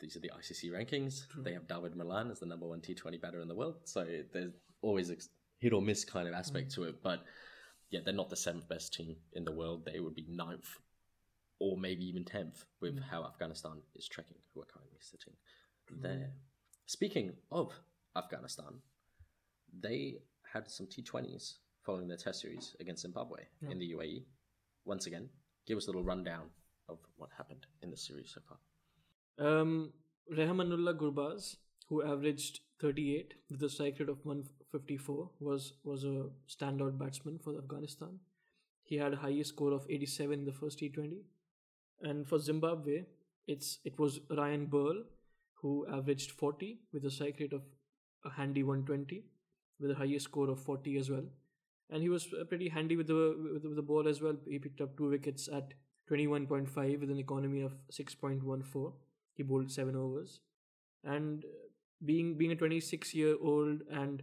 these 0.00 0.16
are 0.16 0.20
the 0.20 0.30
ICC 0.36 0.70
rankings. 0.70 1.28
True. 1.28 1.42
They 1.42 1.52
have 1.52 1.66
Dawid 1.66 1.94
Malan 1.94 2.30
as 2.30 2.40
the 2.40 2.46
number 2.46 2.66
one 2.66 2.80
T20 2.80 3.20
batter 3.20 3.40
in 3.40 3.48
the 3.48 3.54
world, 3.54 3.76
so 3.84 4.04
there's 4.32 4.52
always 4.82 5.10
a 5.10 5.16
hit 5.58 5.72
or 5.72 5.82
miss 5.82 6.04
kind 6.04 6.28
of 6.28 6.34
aspect 6.34 6.68
Mm. 6.70 6.74
to 6.74 6.84
it. 6.84 7.02
But 7.02 7.24
yeah, 7.90 8.00
they're 8.04 8.14
not 8.14 8.30
the 8.30 8.36
seventh 8.36 8.68
best 8.68 8.92
team 8.94 9.16
in 9.32 9.44
the 9.44 9.52
world. 9.52 9.84
They 9.84 10.00
would 10.00 10.14
be 10.14 10.26
ninth 10.28 10.78
or 11.60 11.76
maybe 11.78 12.04
even 12.04 12.24
tenth 12.24 12.64
with 12.80 12.96
Mm. 12.96 13.02
how 13.02 13.24
Afghanistan 13.24 13.82
is 13.94 14.08
trekking, 14.08 14.38
who 14.52 14.60
are 14.62 14.66
currently 14.66 14.98
sitting 15.00 15.36
there. 15.90 16.34
Speaking 16.86 17.36
of 17.50 17.72
Afghanistan, 18.16 18.82
they 19.72 20.22
had 20.52 20.70
some 20.70 20.86
T20s 20.86 21.58
following 21.82 22.08
their 22.08 22.16
test 22.16 22.40
series 22.40 22.74
against 22.80 23.02
Zimbabwe 23.02 23.46
Yeah. 23.60 23.70
in 23.70 23.78
the 23.78 23.86
UAE. 23.86 24.26
Once 24.84 25.06
again, 25.06 25.30
give 25.66 25.76
us 25.78 25.84
a 25.86 25.90
little 25.90 26.04
rundown 26.04 26.50
of 26.88 26.98
what 27.16 27.30
happened 27.32 27.66
in 27.82 27.90
the 27.90 27.96
series 27.96 28.30
so 28.30 28.40
far. 28.42 28.58
Um, 29.38 29.92
Rahmanullah 30.32 30.96
Gurbaz, 30.96 31.56
who 31.88 32.02
averaged 32.02 32.60
38 32.80 33.34
with 33.50 33.62
a 33.62 33.68
strike 33.68 33.98
rate 33.98 34.08
of 34.08 34.24
154, 34.24 35.30
was 35.40 35.72
was 35.82 36.04
a 36.04 36.26
standout 36.48 36.98
batsman 36.98 37.38
for 37.38 37.56
Afghanistan. 37.58 38.20
He 38.82 38.96
had 38.96 39.14
a 39.14 39.16
highest 39.16 39.50
score 39.50 39.72
of 39.72 39.86
87 39.88 40.40
in 40.40 40.44
the 40.44 40.52
first 40.52 40.78
T20, 40.78 41.22
and 42.02 42.28
for 42.28 42.38
Zimbabwe, 42.38 43.04
it's 43.46 43.78
it 43.84 43.98
was 43.98 44.20
Ryan 44.30 44.66
Burl, 44.66 45.02
who 45.54 45.86
averaged 45.92 46.30
40 46.30 46.78
with 46.92 47.04
a 47.04 47.10
strike 47.10 47.40
rate 47.40 47.52
of 47.52 47.62
a 48.24 48.30
handy 48.30 48.62
120, 48.62 49.24
with 49.80 49.90
a 49.90 49.94
highest 49.94 50.26
score 50.26 50.48
of 50.48 50.60
40 50.60 50.96
as 50.98 51.10
well. 51.10 51.24
And 51.90 52.02
he 52.02 52.08
was 52.08 52.28
uh, 52.32 52.44
pretty 52.44 52.68
handy 52.68 52.96
with 52.96 53.08
the 53.08 53.14
with 53.52 53.62
the, 53.62 53.68
with 53.68 53.76
the 53.76 53.82
ball 53.82 54.06
as 54.08 54.22
well. 54.22 54.36
He 54.48 54.58
picked 54.58 54.80
up 54.80 54.96
two 54.96 55.10
wickets 55.10 55.48
at 55.48 55.74
21.5 56.10 57.00
with 57.00 57.10
an 57.10 57.18
economy 57.18 57.62
of 57.62 57.72
6.14 57.90 58.92
he 59.34 59.42
bowled 59.42 59.70
seven 59.70 59.96
overs 59.96 60.40
and 61.04 61.44
uh, 61.44 61.48
being 62.04 62.36
being 62.36 62.52
a 62.52 62.56
26 62.56 63.14
year 63.14 63.36
old 63.40 63.82
and 63.90 64.22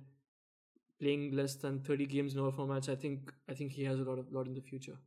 playing 1.00 1.32
less 1.36 1.56
than 1.56 1.80
30 1.80 2.06
games 2.06 2.34
in 2.34 2.40
all 2.40 2.52
formats 2.52 2.90
i 2.90 2.96
think 2.96 3.32
i 3.50 3.54
think 3.54 3.72
he 3.72 3.84
has 3.84 4.00
a 4.00 4.04
lot 4.04 4.20
of 4.20 4.32
lot 4.32 4.48
in 4.48 4.54
the 4.54 4.62
future 4.62 4.98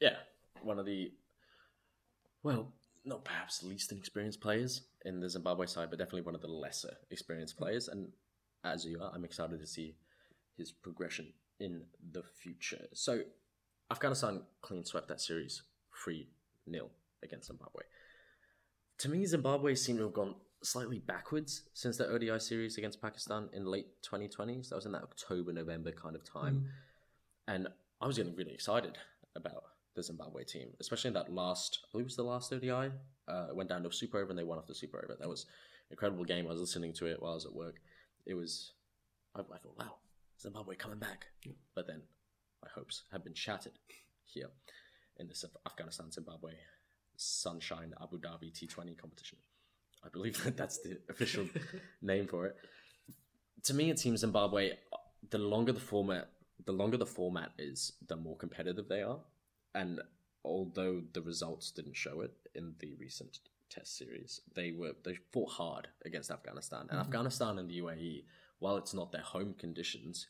Yeah, 0.00 0.16
one 0.62 0.78
of 0.80 0.86
the, 0.86 1.12
well, 2.42 2.72
not 3.04 3.24
perhaps 3.24 3.62
least 3.62 3.92
inexperienced 3.92 4.40
players 4.40 4.82
in 5.04 5.20
the 5.20 5.28
Zimbabwe 5.28 5.66
side, 5.66 5.90
but 5.90 5.98
definitely 5.98 6.22
one 6.22 6.34
of 6.34 6.40
the 6.40 6.48
lesser 6.48 6.96
experienced 7.10 7.56
players. 7.56 7.86
And 7.88 8.08
as 8.64 8.84
you 8.84 9.00
are, 9.00 9.12
I'm 9.14 9.24
excited 9.24 9.60
to 9.60 9.66
see 9.66 9.94
his 10.56 10.72
progression 10.72 11.32
in 11.60 11.82
the 12.12 12.22
future. 12.42 12.86
So, 12.94 13.22
Afghanistan 13.90 14.42
clean 14.60 14.84
swept 14.84 15.08
that 15.08 15.20
series 15.20 15.62
3 16.02 16.28
0 16.68 16.90
against 17.22 17.46
Zimbabwe. 17.46 17.82
To 19.02 19.08
me, 19.08 19.26
Zimbabwe 19.26 19.74
seem 19.74 19.96
to 19.96 20.04
have 20.04 20.12
gone 20.12 20.36
slightly 20.62 21.00
backwards 21.00 21.62
since 21.74 21.96
the 21.96 22.08
ODI 22.08 22.38
series 22.38 22.78
against 22.78 23.02
Pakistan 23.02 23.48
in 23.52 23.66
late 23.66 24.00
2020. 24.02 24.62
So 24.62 24.68
that 24.68 24.76
was 24.76 24.86
in 24.86 24.92
that 24.92 25.02
October, 25.02 25.52
November 25.52 25.90
kind 25.90 26.14
of 26.14 26.22
time. 26.22 26.68
And 27.48 27.66
I 28.00 28.06
was 28.06 28.16
getting 28.16 28.36
really 28.36 28.52
excited 28.52 28.96
about 29.34 29.64
the 29.96 30.04
Zimbabwe 30.04 30.44
team, 30.44 30.68
especially 30.78 31.08
in 31.08 31.14
that 31.14 31.34
last, 31.34 31.80
I 31.82 31.86
believe 31.90 32.04
it 32.04 32.10
was 32.10 32.16
the 32.16 32.22
last 32.22 32.52
ODI. 32.52 32.92
Uh, 33.26 33.46
it 33.48 33.56
went 33.56 33.68
down 33.68 33.82
to 33.82 33.88
a 33.88 33.92
super 33.92 34.20
over 34.20 34.30
and 34.30 34.38
they 34.38 34.44
won 34.44 34.58
off 34.58 34.68
the 34.68 34.74
super 34.76 34.98
over. 35.02 35.16
That 35.18 35.28
was 35.28 35.46
an 35.90 35.94
incredible 35.94 36.24
game. 36.24 36.46
I 36.46 36.50
was 36.50 36.60
listening 36.60 36.92
to 36.92 37.06
it 37.06 37.20
while 37.20 37.32
I 37.32 37.34
was 37.34 37.44
at 37.44 37.52
work. 37.52 37.80
It 38.24 38.34
was, 38.34 38.70
I, 39.34 39.40
I 39.40 39.58
thought, 39.58 39.76
wow, 39.80 39.96
Zimbabwe 40.40 40.76
coming 40.76 41.00
back. 41.00 41.26
Yeah. 41.44 41.54
But 41.74 41.88
then 41.88 42.02
my 42.62 42.68
hopes 42.72 43.02
have 43.10 43.24
been 43.24 43.34
shattered 43.34 43.80
here 44.26 44.50
in 45.16 45.26
this 45.26 45.44
Afghanistan 45.66 46.12
Zimbabwe 46.12 46.52
Sunshine 47.16 47.94
Abu 48.02 48.18
Dhabi 48.18 48.52
T20 48.52 48.96
competition. 48.98 49.38
I 50.04 50.08
believe 50.08 50.42
that 50.44 50.56
that's 50.56 50.78
the 50.78 50.98
official 51.08 51.46
name 52.02 52.26
for 52.26 52.46
it. 52.46 52.56
To 53.64 53.74
me, 53.74 53.90
it 53.90 53.98
seems 53.98 54.20
Zimbabwe. 54.20 54.72
The 55.30 55.38
longer 55.38 55.72
the 55.72 55.80
format, 55.80 56.30
the 56.64 56.72
longer 56.72 56.96
the 56.96 57.06
format 57.06 57.50
is, 57.58 57.92
the 58.08 58.16
more 58.16 58.36
competitive 58.36 58.88
they 58.88 59.02
are. 59.02 59.20
And 59.74 60.00
although 60.44 61.02
the 61.12 61.22
results 61.22 61.70
didn't 61.70 61.96
show 61.96 62.20
it 62.22 62.32
in 62.54 62.74
the 62.80 62.94
recent 62.98 63.38
Test 63.70 63.96
series, 63.96 64.42
they 64.54 64.72
were 64.72 64.92
they 65.02 65.14
fought 65.32 65.50
hard 65.52 65.88
against 66.04 66.30
Afghanistan. 66.30 66.80
And 66.82 66.90
mm-hmm. 66.90 67.00
Afghanistan 67.00 67.58
and 67.58 67.70
the 67.70 67.80
UAE, 67.80 68.24
while 68.58 68.76
it's 68.76 68.92
not 68.92 69.12
their 69.12 69.22
home 69.22 69.54
conditions, 69.58 70.26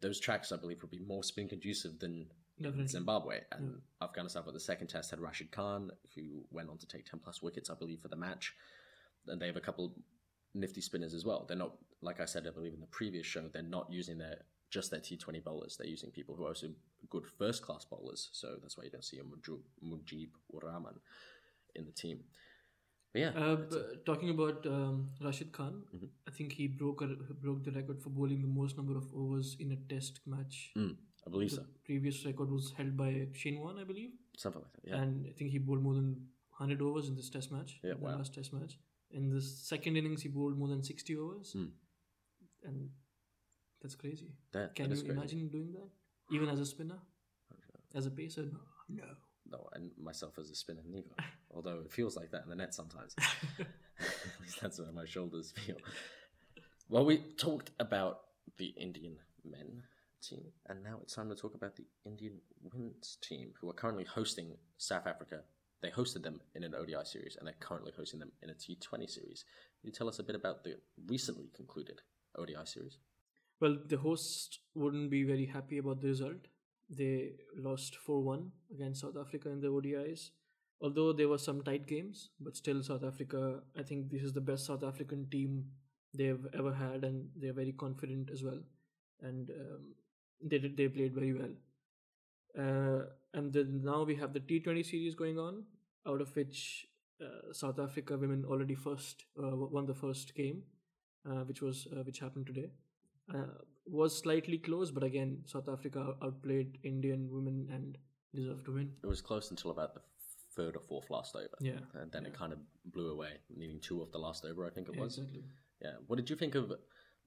those 0.00 0.20
tracks 0.20 0.50
I 0.50 0.56
believe 0.56 0.80
would 0.80 0.90
be 0.90 1.00
more 1.00 1.22
spin 1.22 1.48
conducive 1.48 1.98
than 1.98 2.28
definitely 2.60 2.86
Zimbabwe 2.86 3.40
and 3.52 3.80
Afghanistan 4.02 4.42
for 4.44 4.52
the 4.52 4.60
second 4.60 4.88
test 4.88 5.10
had 5.10 5.20
Rashid 5.20 5.50
Khan, 5.50 5.90
who 6.14 6.44
went 6.50 6.70
on 6.70 6.78
to 6.78 6.86
take 6.86 7.04
10 7.04 7.20
plus 7.20 7.42
wickets, 7.42 7.70
I 7.70 7.74
believe, 7.74 8.00
for 8.00 8.08
the 8.08 8.16
match. 8.16 8.54
And 9.26 9.40
they 9.40 9.46
have 9.46 9.56
a 9.56 9.60
couple 9.60 9.94
nifty 10.54 10.80
spinners 10.80 11.14
as 11.14 11.24
well. 11.24 11.44
They're 11.46 11.56
not, 11.56 11.76
like 12.00 12.20
I 12.20 12.26
said, 12.26 12.46
I 12.46 12.50
believe 12.50 12.74
in 12.74 12.80
the 12.80 12.86
previous 12.86 13.26
show, 13.26 13.48
they're 13.52 13.62
not 13.62 13.86
using 13.90 14.18
their 14.18 14.38
just 14.70 14.90
their 14.90 15.00
T20 15.00 15.42
bowlers. 15.44 15.76
They're 15.76 15.86
using 15.88 16.10
people 16.10 16.34
who 16.34 16.44
are 16.44 16.48
also 16.48 16.68
good 17.08 17.24
first 17.38 17.62
class 17.62 17.84
bowlers. 17.84 18.28
So 18.32 18.56
that's 18.60 18.76
why 18.76 18.84
you 18.84 18.90
don't 18.90 19.04
see 19.04 19.18
a 19.18 19.22
Mujeeb, 19.22 19.60
Mujeeb 19.84 20.30
Ur 20.54 20.66
Rahman 20.68 20.94
in 21.76 21.84
the 21.84 21.92
team. 21.92 22.20
But 23.12 23.20
yeah, 23.20 23.28
uh, 23.36 23.54
but 23.56 24.04
talking 24.04 24.30
about 24.30 24.66
um, 24.66 25.10
Rashid 25.22 25.52
Khan, 25.52 25.84
Mhm. 25.94 26.08
I 26.26 26.32
think 26.32 26.52
he 26.52 26.66
broke 26.66 27.02
a, 27.02 27.06
broke 27.34 27.62
the 27.62 27.70
record 27.70 28.02
for 28.02 28.10
bowling 28.10 28.42
the 28.42 28.48
most 28.48 28.76
number 28.76 28.96
of 28.96 29.06
overs 29.14 29.56
in 29.60 29.70
a 29.70 29.76
Test 29.76 30.20
match. 30.26 30.72
mm, 30.76 30.96
I 31.26 31.30
believe 31.30 31.50
The 31.50 31.56
so. 31.56 31.66
previous 31.84 32.24
record 32.26 32.50
was 32.50 32.72
held 32.76 32.96
by 32.96 33.26
Shane 33.32 33.58
Warne, 33.60 33.78
I 33.78 33.84
believe, 33.84 34.10
Something 34.36 34.62
like 34.62 34.72
that. 34.74 34.88
Yeah. 34.90 35.02
and 35.02 35.26
I 35.26 35.32
think 35.32 35.50
he 35.50 35.58
bowled 35.58 35.82
more 35.82 35.94
than 35.94 36.28
100 36.58 36.82
overs 36.82 37.08
in 37.08 37.16
this 37.16 37.30
Test 37.30 37.50
match. 37.50 37.78
Yeah, 37.82 37.94
the 37.94 38.04
wow. 38.04 38.16
last 38.16 38.34
Test 38.34 38.52
match. 38.52 38.78
In 39.10 39.30
the 39.30 39.40
second 39.40 39.96
innings, 39.96 40.22
he 40.22 40.28
bowled 40.28 40.58
more 40.58 40.68
than 40.68 40.82
60 40.82 41.16
overs, 41.16 41.52
Hmm. 41.52 41.66
and 42.64 42.90
that's 43.80 43.94
crazy. 43.94 44.32
That- 44.52 44.74
Can 44.74 44.90
that 44.90 45.04
you 45.04 45.10
imagine 45.12 45.48
doing 45.48 45.72
that? 45.72 45.88
Even 46.34 46.48
as 46.48 46.60
a 46.60 46.66
spinner? 46.66 46.98
As 47.94 48.06
a 48.06 48.10
pacer? 48.10 48.42
No. 48.44 48.58
No. 48.88 49.04
No, 49.46 49.68
and 49.74 49.90
myself 49.98 50.38
as 50.38 50.50
a 50.50 50.54
spinner 50.54 50.82
neither. 50.86 51.10
Although 51.50 51.80
it 51.80 51.92
feels 51.92 52.16
like 52.16 52.30
that 52.32 52.42
in 52.44 52.48
the 52.50 52.56
net 52.56 52.74
sometimes. 52.74 53.14
At 53.18 53.66
least 54.42 54.58
that's 54.62 54.78
where 54.80 54.90
my 54.90 55.04
shoulders 55.04 55.52
feel. 55.52 55.76
Well, 56.88 57.04
we 57.04 57.18
talked 57.36 57.70
about 57.78 58.20
the 58.56 58.68
Indian 58.76 59.16
men 59.44 59.82
team, 60.28 60.44
and 60.68 60.82
now 60.82 60.98
it's 61.02 61.14
time 61.14 61.28
to 61.28 61.34
talk 61.34 61.54
about 61.54 61.76
the 61.76 61.86
Indian 62.04 62.34
women's 62.62 63.18
team, 63.22 63.52
who 63.60 63.68
are 63.68 63.74
currently 63.74 64.04
hosting 64.04 64.56
South 64.78 65.06
Africa. 65.06 65.40
They 65.82 65.90
hosted 65.90 66.22
them 66.22 66.40
in 66.54 66.64
an 66.64 66.74
ODI 66.74 67.04
series, 67.04 67.36
and 67.36 67.46
they're 67.46 67.54
currently 67.60 67.92
hosting 67.96 68.20
them 68.20 68.32
in 68.42 68.50
a 68.50 68.54
T20 68.54 69.08
series. 69.10 69.44
Can 69.80 69.88
you 69.88 69.92
tell 69.92 70.08
us 70.08 70.18
a 70.18 70.22
bit 70.22 70.36
about 70.36 70.64
the 70.64 70.76
recently 71.06 71.50
concluded 71.54 72.00
ODI 72.38 72.64
series? 72.64 72.98
Well, 73.60 73.76
the 73.86 73.96
host 73.96 74.60
wouldn't 74.74 75.10
be 75.10 75.24
very 75.24 75.46
happy 75.46 75.78
about 75.78 76.00
the 76.00 76.08
result. 76.08 76.48
They 76.90 77.32
lost 77.56 77.96
4 77.96 78.22
1 78.22 78.50
against 78.72 79.00
South 79.00 79.16
Africa 79.18 79.50
in 79.50 79.60
the 79.60 79.68
ODIs. 79.68 80.30
Although 80.80 81.12
there 81.12 81.28
were 81.28 81.38
some 81.38 81.62
tight 81.62 81.86
games, 81.86 82.30
but 82.40 82.56
still, 82.56 82.82
South 82.82 83.04
Africa, 83.04 83.60
I 83.78 83.82
think 83.82 84.10
this 84.10 84.22
is 84.22 84.32
the 84.32 84.40
best 84.40 84.66
South 84.66 84.82
African 84.82 85.28
team 85.30 85.66
they've 86.12 86.46
ever 86.52 86.74
had, 86.74 87.04
and 87.04 87.28
they're 87.36 87.52
very 87.52 87.72
confident 87.72 88.30
as 88.30 88.42
well. 88.42 88.58
And 89.22 89.50
um, 89.50 89.94
they 90.42 90.58
did, 90.58 90.76
they 90.76 90.88
played 90.88 91.14
very 91.14 91.32
well. 91.32 91.54
Uh, 92.58 93.06
and 93.32 93.52
then 93.52 93.80
now 93.84 94.04
we 94.04 94.14
have 94.16 94.32
the 94.32 94.40
T20 94.40 94.84
series 94.84 95.14
going 95.14 95.38
on, 95.38 95.64
out 96.06 96.20
of 96.20 96.34
which 96.36 96.86
uh, 97.20 97.52
South 97.52 97.78
Africa 97.78 98.16
women 98.16 98.44
already 98.48 98.74
first 98.74 99.24
uh, 99.42 99.56
won 99.56 99.86
the 99.86 99.94
first 99.94 100.34
game, 100.34 100.62
uh, 101.28 101.44
which 101.44 101.62
was 101.62 101.88
uh, 101.92 102.02
which 102.02 102.20
happened 102.20 102.46
today. 102.46 102.70
Uh, 103.32 103.46
was 103.86 104.16
slightly 104.16 104.58
close, 104.58 104.90
but 104.90 105.02
again, 105.02 105.38
South 105.46 105.68
Africa 105.68 106.14
outplayed 106.22 106.78
Indian 106.84 107.28
women 107.30 107.68
and 107.72 107.98
deserved 108.34 108.64
to 108.66 108.72
win. 108.74 108.90
It 109.02 109.06
was 109.06 109.20
close 109.20 109.50
until 109.50 109.70
about 109.70 109.94
the 109.94 110.00
third 110.54 110.76
or 110.76 110.80
fourth 110.80 111.10
last 111.10 111.34
over. 111.36 111.48
Yeah, 111.60 111.80
And 111.94 112.10
then 112.12 112.26
it 112.26 112.34
kind 112.34 112.52
of 112.52 112.58
blew 112.84 113.10
away, 113.10 113.32
needing 113.54 113.80
two 113.80 114.00
of 114.02 114.12
the 114.12 114.18
last 114.18 114.44
over, 114.44 114.66
I 114.66 114.70
think 114.70 114.88
it 114.88 114.98
was. 114.98 115.18
exactly. 115.18 115.44
Yeah. 115.82 115.94
What 116.06 116.16
did 116.16 116.30
you 116.30 116.36
think 116.36 116.54
of 116.54 116.72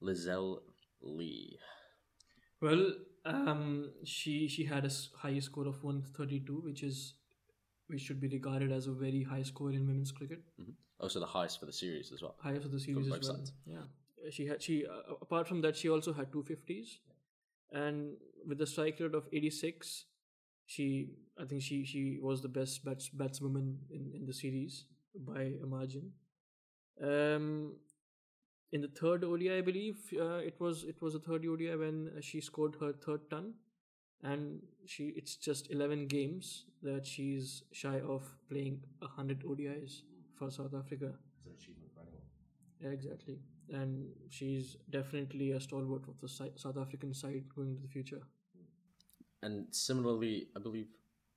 Lizelle 0.02 0.58
Lee? 1.00 1.58
Well, 2.60 2.92
um, 3.24 3.90
she 4.04 4.48
she 4.48 4.64
had 4.64 4.84
a 4.84 4.90
high 5.16 5.38
score 5.38 5.66
of 5.66 5.82
one 5.84 6.02
thirty 6.02 6.40
two, 6.40 6.60
which 6.60 6.82
is 6.82 7.14
which 7.86 8.00
should 8.02 8.20
be 8.20 8.28
regarded 8.28 8.72
as 8.72 8.86
a 8.86 8.92
very 8.92 9.22
high 9.22 9.42
score 9.42 9.70
in 9.72 9.86
women's 9.86 10.12
cricket. 10.12 10.42
Also, 11.00 11.20
the 11.20 11.26
highest 11.26 11.60
for 11.60 11.66
the 11.66 11.72
series 11.72 12.10
as 12.12 12.22
well. 12.22 12.34
highest 12.42 12.66
of 12.66 12.72
the 12.72 12.80
series 12.80 13.06
as 13.06 13.12
well. 13.12 13.22
sides. 13.22 13.52
Yeah, 13.66 13.78
Uh, 14.26 14.30
she 14.30 14.46
had 14.46 14.62
she 14.62 14.84
uh, 14.86 15.14
apart 15.22 15.46
from 15.46 15.60
that 15.62 15.76
she 15.76 15.88
also 15.88 16.12
had 16.12 16.32
two 16.32 16.42
fifties, 16.42 16.98
and 17.72 18.16
with 18.46 18.58
the 18.58 18.66
strike 18.66 18.98
rate 19.00 19.14
of 19.14 19.28
eighty 19.32 19.50
six, 19.50 20.06
she 20.66 21.10
I 21.40 21.44
think 21.44 21.62
she 21.62 21.84
she 21.84 22.18
was 22.20 22.42
the 22.42 22.48
best 22.48 22.84
bats 22.84 23.10
batswoman 23.10 23.76
in 23.90 24.10
in 24.14 24.26
the 24.26 24.32
series 24.32 24.84
by 25.14 25.42
a 25.62 25.66
margin. 25.66 26.12
Um, 27.00 27.76
in 28.72 28.80
the 28.82 28.88
third 28.88 29.24
ODI, 29.24 29.52
I 29.58 29.60
believe 29.62 29.98
uh, 30.20 30.38
it 30.50 30.60
was 30.60 30.84
it 30.84 31.00
was 31.00 31.14
the 31.14 31.20
third 31.20 31.46
ODI 31.46 31.74
when 31.76 32.10
uh, 32.16 32.20
she 32.20 32.40
scored 32.40 32.76
her 32.80 32.92
third 32.92 33.30
ton, 33.30 33.54
and 34.22 34.60
she 34.86 35.08
it's 35.16 35.36
just 35.36 35.70
eleven 35.70 36.06
games 36.06 36.64
that 36.82 37.06
she's 37.06 37.62
shy 37.72 38.00
of 38.00 38.22
playing 38.50 38.80
hundred 39.02 39.44
ODIs 39.44 40.02
for 40.34 40.50
South 40.50 40.74
Africa. 40.74 41.12
Yeah, 42.80 42.90
exactly. 42.90 43.38
And 43.70 44.08
she's 44.30 44.76
definitely 44.90 45.52
a 45.52 45.60
stalwart 45.60 46.08
of 46.08 46.20
the 46.20 46.28
si- 46.28 46.52
South 46.56 46.78
African 46.78 47.12
side 47.12 47.44
going 47.54 47.70
into 47.70 47.82
the 47.82 47.88
future. 47.88 48.22
And 49.42 49.66
similarly, 49.70 50.48
I 50.56 50.60
believe 50.60 50.88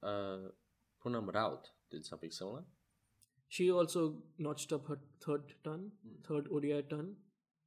uh, 0.04 0.50
Poonam 1.04 1.34
Raut 1.34 1.70
did 1.90 2.06
something 2.06 2.32
similar. 2.32 2.64
She 3.52 3.70
also 3.70 4.14
notched 4.38 4.72
up 4.72 4.88
her 4.88 4.98
third 5.22 5.54
ton, 5.62 5.92
third 6.26 6.48
ODI 6.50 6.84
ton, 6.90 7.16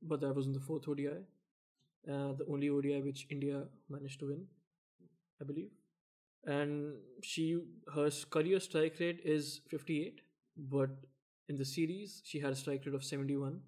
but 0.00 0.18
that 0.22 0.34
was 0.34 0.46
in 0.46 0.54
the 0.54 0.60
fourth 0.60 0.88
ODI. 0.88 1.08
Uh, 2.10 2.32
the 2.38 2.46
only 2.50 2.70
ODI 2.70 3.02
which 3.02 3.26
India 3.28 3.64
managed 3.90 4.18
to 4.20 4.28
win, 4.28 4.46
I 5.42 5.44
believe. 5.44 5.68
And 6.46 6.94
she 7.22 7.60
her 7.94 8.10
career 8.30 8.60
strike 8.60 8.98
rate 8.98 9.20
is 9.24 9.60
58, 9.68 10.22
but 10.56 10.88
in 11.50 11.56
the 11.56 11.66
series 11.66 12.22
she 12.24 12.40
had 12.40 12.52
a 12.52 12.56
strike 12.56 12.86
rate 12.86 12.94
of 12.94 13.04
71. 13.04 13.60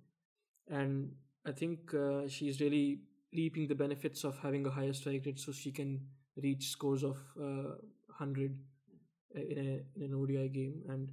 And 0.68 1.12
I 1.46 1.52
think 1.52 1.92
uh, 1.92 2.28
she's 2.28 2.62
really 2.62 3.00
reaping 3.34 3.68
the 3.68 3.74
benefits 3.74 4.24
of 4.24 4.38
having 4.38 4.64
a 4.64 4.70
higher 4.70 4.94
strike 4.94 5.26
rate 5.26 5.38
so 5.38 5.52
she 5.52 5.70
can 5.70 6.00
reach 6.42 6.70
scores 6.70 7.04
of 7.04 7.18
uh, 7.38 7.76
100 8.16 8.58
in, 9.34 9.58
a, 9.58 9.98
in 9.98 10.02
an 10.02 10.14
ODI 10.14 10.48
game. 10.48 10.82
And 10.88 11.10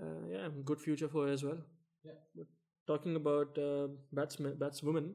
uh, 0.00 0.26
yeah, 0.30 0.48
good 0.64 0.80
future 0.80 1.08
for 1.08 1.26
her 1.26 1.32
as 1.32 1.42
well. 1.44 1.58
Yeah. 2.04 2.12
But 2.34 2.46
talking 2.86 3.16
about 3.16 3.56
uh, 3.58 3.88
batsmen, 4.12 4.56
batswomen, 4.56 5.12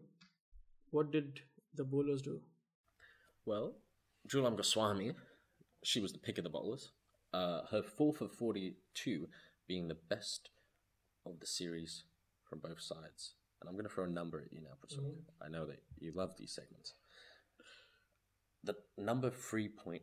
what 0.92 1.12
did 1.12 1.42
the 1.76 1.84
bowlers 1.84 2.22
do? 2.22 2.42
Well, 3.46 3.76
Jhulan 4.28 4.56
Goswami, 4.56 5.14
she 5.84 6.00
was 6.00 6.14
the 6.14 6.20
pick 6.20 6.38
of 6.38 6.44
the 6.44 6.50
bowlers. 6.50 6.92
Uh, 7.34 7.62
her 7.72 7.82
four 7.82 8.14
for 8.14 8.28
42 8.28 9.28
being 9.68 9.88
the 9.88 9.98
best 10.10 10.50
of 11.26 11.40
the 11.40 11.48
series 11.48 12.04
from 12.44 12.60
both 12.60 12.82
sides. 12.82 13.36
And 13.62 13.70
I'm 13.70 13.76
going 13.76 13.86
to 13.88 13.94
throw 13.94 14.06
a 14.06 14.10
number 14.10 14.42
at 14.42 14.52
you 14.52 14.62
now, 14.62 14.72
Prasuk. 14.84 15.14
I 15.44 15.48
know 15.48 15.66
that 15.68 15.82
you 16.00 16.12
love 16.14 16.36
these 16.38 16.52
segments. 16.54 16.94
The 18.64 18.76
number 18.98 19.30
3.5. 19.30 20.02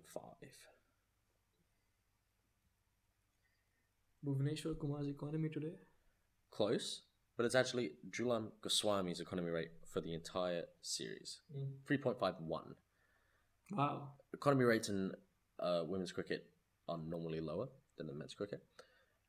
Bhuvaneshwar 4.25 4.77
Kumar's 4.79 5.09
economy 5.09 5.49
today. 5.49 5.75
Close, 6.51 7.03
but 7.37 7.47
it's 7.47 7.55
actually 7.55 7.93
Jhulan 8.11 8.51
Goswami's 8.63 9.21
economy 9.21 9.51
rate 9.51 9.71
for 9.93 10.01
the 10.01 10.15
entire 10.15 10.65
series 10.83 11.39
3.51. 11.89 12.75
Wow. 13.73 14.09
economy 14.33 14.65
rates 14.65 14.89
in 14.89 15.13
uh, 15.61 15.83
women's 15.87 16.11
cricket 16.13 16.47
are 16.89 16.99
normally 16.99 17.41
lower 17.41 17.69
than 17.99 18.09
in 18.09 18.17
men's 18.19 18.35
cricket. 18.35 18.63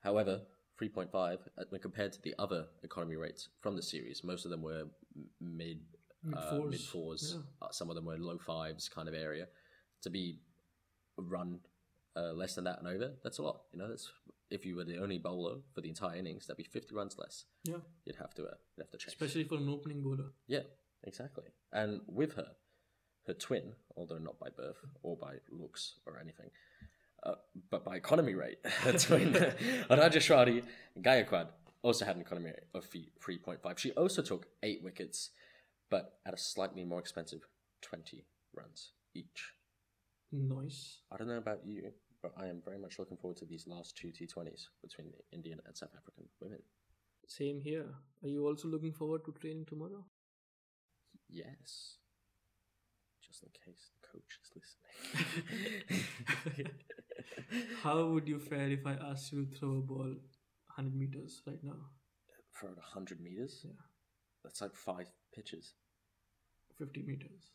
However, 0.02 0.42
3.5 0.82 1.14
uh, 1.14 1.38
when 1.70 1.82
compared 1.82 2.14
to 2.14 2.22
the 2.22 2.34
other 2.40 2.68
economy 2.84 3.16
rates 3.18 3.50
from 3.60 3.76
the 3.76 3.82
series, 3.84 4.24
most 4.24 4.46
of 4.46 4.52
them 4.52 4.62
were 4.62 4.86
mid 5.42 5.80
Mid 6.24 6.38
uh, 6.38 6.50
fours, 6.50 6.72
mid 6.72 6.80
fours. 6.82 7.36
yeah. 7.36 7.68
Uh, 7.68 7.72
some 7.72 7.90
of 7.90 7.96
them 7.96 8.06
were 8.06 8.18
low 8.18 8.38
fives 8.38 8.88
kind 8.90 9.08
of 9.08 9.14
area. 9.14 9.48
To 10.04 10.10
be 10.10 10.40
run 11.18 11.60
uh, 12.16 12.32
less 12.34 12.56
than 12.56 12.64
that 12.64 12.80
and 12.80 12.88
over, 12.88 13.12
that's 13.24 13.40
a 13.40 13.44
lot. 13.44 13.62
You 13.74 13.80
know, 13.80 13.90
that's 13.90 14.10
if 14.50 14.66
you 14.66 14.76
were 14.76 14.84
the 14.84 14.98
only 14.98 15.18
bowler 15.18 15.58
for 15.74 15.82
the 15.82 15.90
entire 15.90 16.16
innings, 16.16 16.48
that'd 16.48 16.58
be 16.58 16.64
50 16.64 16.94
runs 16.96 17.18
less. 17.18 17.46
Yeah. 17.64 17.78
You'd 18.06 18.16
have 18.18 18.34
to 18.36 18.44
uh, 18.44 18.56
you'd 18.76 18.84
have 18.84 18.92
to 18.92 18.98
change. 18.98 19.14
Especially 19.14 19.44
for 19.44 19.56
an 19.56 19.70
opening 19.70 20.02
bowler. 20.02 20.32
Yeah, 20.48 20.64
exactly. 21.04 21.46
And 21.72 22.02
with 22.08 22.34
her, 22.36 22.48
her 23.28 23.34
twin, 23.34 23.74
although 23.96 24.18
not 24.18 24.40
by 24.40 24.50
birth 24.50 24.84
or 25.04 25.16
by 25.18 25.36
looks 25.52 25.96
or 26.06 26.20
anything, 26.20 26.50
uh, 27.24 27.36
but 27.70 27.84
by 27.86 27.96
economy 27.96 28.34
rate, 28.34 28.60
her 28.66 28.94
twin, 28.94 29.34
Rajeshwari 29.90 30.64
Gayakwad, 31.00 31.48
also 31.82 32.06
had 32.06 32.16
an 32.16 32.22
economy 32.22 32.48
rate 32.48 32.64
of 32.74 32.90
3.5. 32.90 33.78
She 33.78 33.92
also 33.92 34.22
took 34.22 34.48
eight 34.64 34.84
wickets, 34.84 35.30
but 35.90 36.20
at 36.26 36.34
a 36.34 36.38
slightly 36.38 36.84
more 36.84 37.00
expensive 37.00 37.42
20 37.82 38.26
runs 38.54 38.92
each. 39.14 39.54
Nice. 40.32 41.00
I 41.12 41.18
don't 41.18 41.28
know 41.28 41.38
about 41.38 41.62
you, 41.66 41.92
but 42.22 42.34
I 42.38 42.48
am 42.48 42.62
very 42.64 42.78
much 42.78 43.00
looking 43.00 43.18
forward 43.18 43.38
to 43.38 43.46
these 43.46 43.68
last 43.68 43.96
two 43.96 44.10
T20s 44.10 44.68
between 44.82 45.12
the 45.12 45.36
Indian 45.36 45.60
and 45.66 45.76
South 45.78 45.92
African 45.98 46.26
women. 46.42 46.60
Same 47.28 47.62
here. 47.62 47.86
Are 48.24 48.28
you 48.28 48.48
also 48.48 48.68
looking 48.68 48.92
forward 48.94 49.24
to 49.26 49.32
training 49.34 49.66
tomorrow? 49.66 50.04
Yes. 51.30 51.98
Just 53.26 53.44
in 53.44 53.50
case 53.64 53.92
the 53.94 54.08
coach 54.08 54.40
is 54.44 54.52
listening. 55.88 56.72
How 57.84 58.06
would 58.06 58.28
you 58.28 58.40
fare 58.40 58.70
if 58.70 58.86
I 58.86 58.94
asked 59.12 59.32
you 59.32 59.46
to 59.46 59.56
throw 59.58 59.78
a 59.78 59.82
ball 59.82 60.16
100 60.76 60.96
meters 60.96 61.42
right 61.46 61.64
now? 61.64 61.78
For 62.52 62.68
100 62.68 63.22
meters? 63.22 63.62
Yeah. 63.64 63.72
That's 64.44 64.62
like 64.62 64.76
five 64.76 65.08
pitches. 65.34 65.74
50 66.80 67.04
meters. 67.04 67.52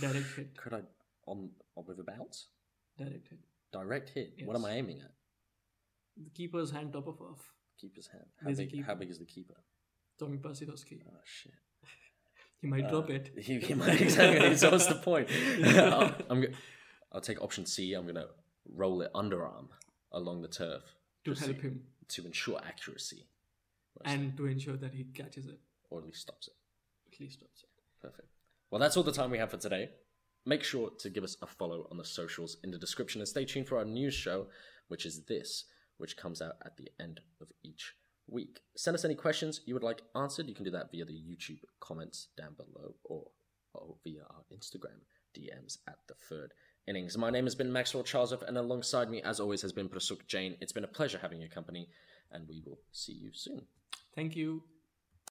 Direct 0.00 0.36
hit. 0.36 0.56
Could 0.56 0.74
I, 0.74 0.80
on, 1.26 1.50
on 1.76 1.84
with 1.86 2.00
a 2.00 2.04
bounce? 2.04 2.48
Direct 2.98 3.28
hit. 3.28 3.38
Direct 3.72 4.08
hit? 4.10 4.32
What 4.44 4.56
am 4.56 4.64
I 4.64 4.72
aiming 4.72 5.00
at? 5.00 5.12
The 6.16 6.30
keeper's 6.30 6.70
hand 6.70 6.92
top 6.92 7.06
of 7.06 7.20
off. 7.20 7.52
Keeper's 7.80 8.06
hand. 8.06 8.24
How 8.40 8.46
There's 8.46 8.58
big, 8.58 8.84
how 8.84 8.94
big 8.94 9.10
is 9.10 9.18
the 9.18 9.26
keeper? 9.26 9.54
Tommy 10.18 10.38
Pasirovsky. 10.38 11.00
Oh, 11.06 11.12
ah, 11.14 11.20
shit. 11.24 11.52
He 12.62 12.68
might 12.68 12.86
uh, 12.86 12.90
drop 12.90 13.10
it. 13.10 13.32
He, 13.38 13.60
he 13.60 13.74
might, 13.74 14.00
exactly. 14.00 14.56
so 14.56 14.70
what's 14.70 14.86
the 14.86 14.94
point? 14.94 15.28
I'll, 15.66 16.14
I'm 16.30 16.40
go- 16.40 16.48
I'll 17.12 17.20
take 17.20 17.42
option 17.42 17.66
C. 17.66 17.92
I'm 17.92 18.04
going 18.04 18.14
to 18.14 18.28
roll 18.74 19.02
it 19.02 19.12
underarm 19.14 19.68
along 20.10 20.40
the 20.40 20.48
turf 20.48 20.82
to 21.26 21.34
help 21.34 21.60
him 21.60 21.82
to 22.08 22.24
ensure 22.24 22.58
accuracy. 22.66 23.26
and 24.06 24.34
to 24.38 24.46
ensure 24.46 24.78
that 24.78 24.94
he 24.94 25.04
catches 25.04 25.46
it. 25.46 25.60
Or 25.90 25.98
at 25.98 26.06
least 26.06 26.22
stops 26.22 26.48
it. 26.48 26.54
At 27.12 27.20
least 27.20 27.40
stops 27.40 27.62
it. 27.62 27.68
Perfect. 28.00 28.28
Well, 28.70 28.80
that's 28.80 28.96
all 28.96 29.02
the 29.02 29.12
time 29.12 29.30
we 29.30 29.38
have 29.38 29.50
for 29.50 29.58
today. 29.58 29.90
Make 30.48 30.62
sure 30.62 30.90
to 31.00 31.10
give 31.10 31.24
us 31.24 31.36
a 31.42 31.46
follow 31.46 31.88
on 31.90 31.96
the 31.96 32.04
socials 32.04 32.56
in 32.62 32.70
the 32.70 32.78
description 32.78 33.20
and 33.20 33.26
stay 33.26 33.44
tuned 33.44 33.66
for 33.66 33.78
our 33.78 33.84
news 33.84 34.14
show, 34.14 34.46
which 34.86 35.04
is 35.04 35.24
this, 35.24 35.64
which 35.98 36.16
comes 36.16 36.40
out 36.40 36.54
at 36.64 36.76
the 36.76 36.88
end 37.00 37.20
of 37.40 37.48
each 37.64 37.94
week. 38.28 38.60
Send 38.76 38.94
us 38.94 39.04
any 39.04 39.16
questions 39.16 39.62
you 39.66 39.74
would 39.74 39.82
like 39.82 40.02
answered. 40.14 40.46
You 40.46 40.54
can 40.54 40.64
do 40.64 40.70
that 40.70 40.92
via 40.92 41.04
the 41.04 41.12
YouTube 41.12 41.58
comments 41.80 42.28
down 42.38 42.54
below 42.56 42.94
or, 43.02 43.24
or 43.74 43.96
via 44.04 44.22
our 44.30 44.44
Instagram 44.54 45.00
DMs 45.36 45.78
at 45.88 45.98
the 46.06 46.14
third 46.14 46.52
innings. 46.86 47.18
My 47.18 47.30
name 47.30 47.44
has 47.44 47.56
been 47.56 47.72
Maxwell 47.72 48.04
Charlesworth, 48.04 48.46
and 48.46 48.56
alongside 48.56 49.10
me, 49.10 49.22
as 49.22 49.40
always, 49.40 49.62
has 49.62 49.72
been 49.72 49.88
Prasuk 49.88 50.26
Jain. 50.28 50.56
It's 50.60 50.72
been 50.72 50.84
a 50.84 50.88
pleasure 50.88 51.18
having 51.20 51.40
your 51.40 51.50
company, 51.50 51.88
and 52.30 52.46
we 52.48 52.62
will 52.64 52.78
see 52.92 53.14
you 53.14 53.30
soon. 53.32 53.62
Thank 54.14 54.36
you. 54.36 54.62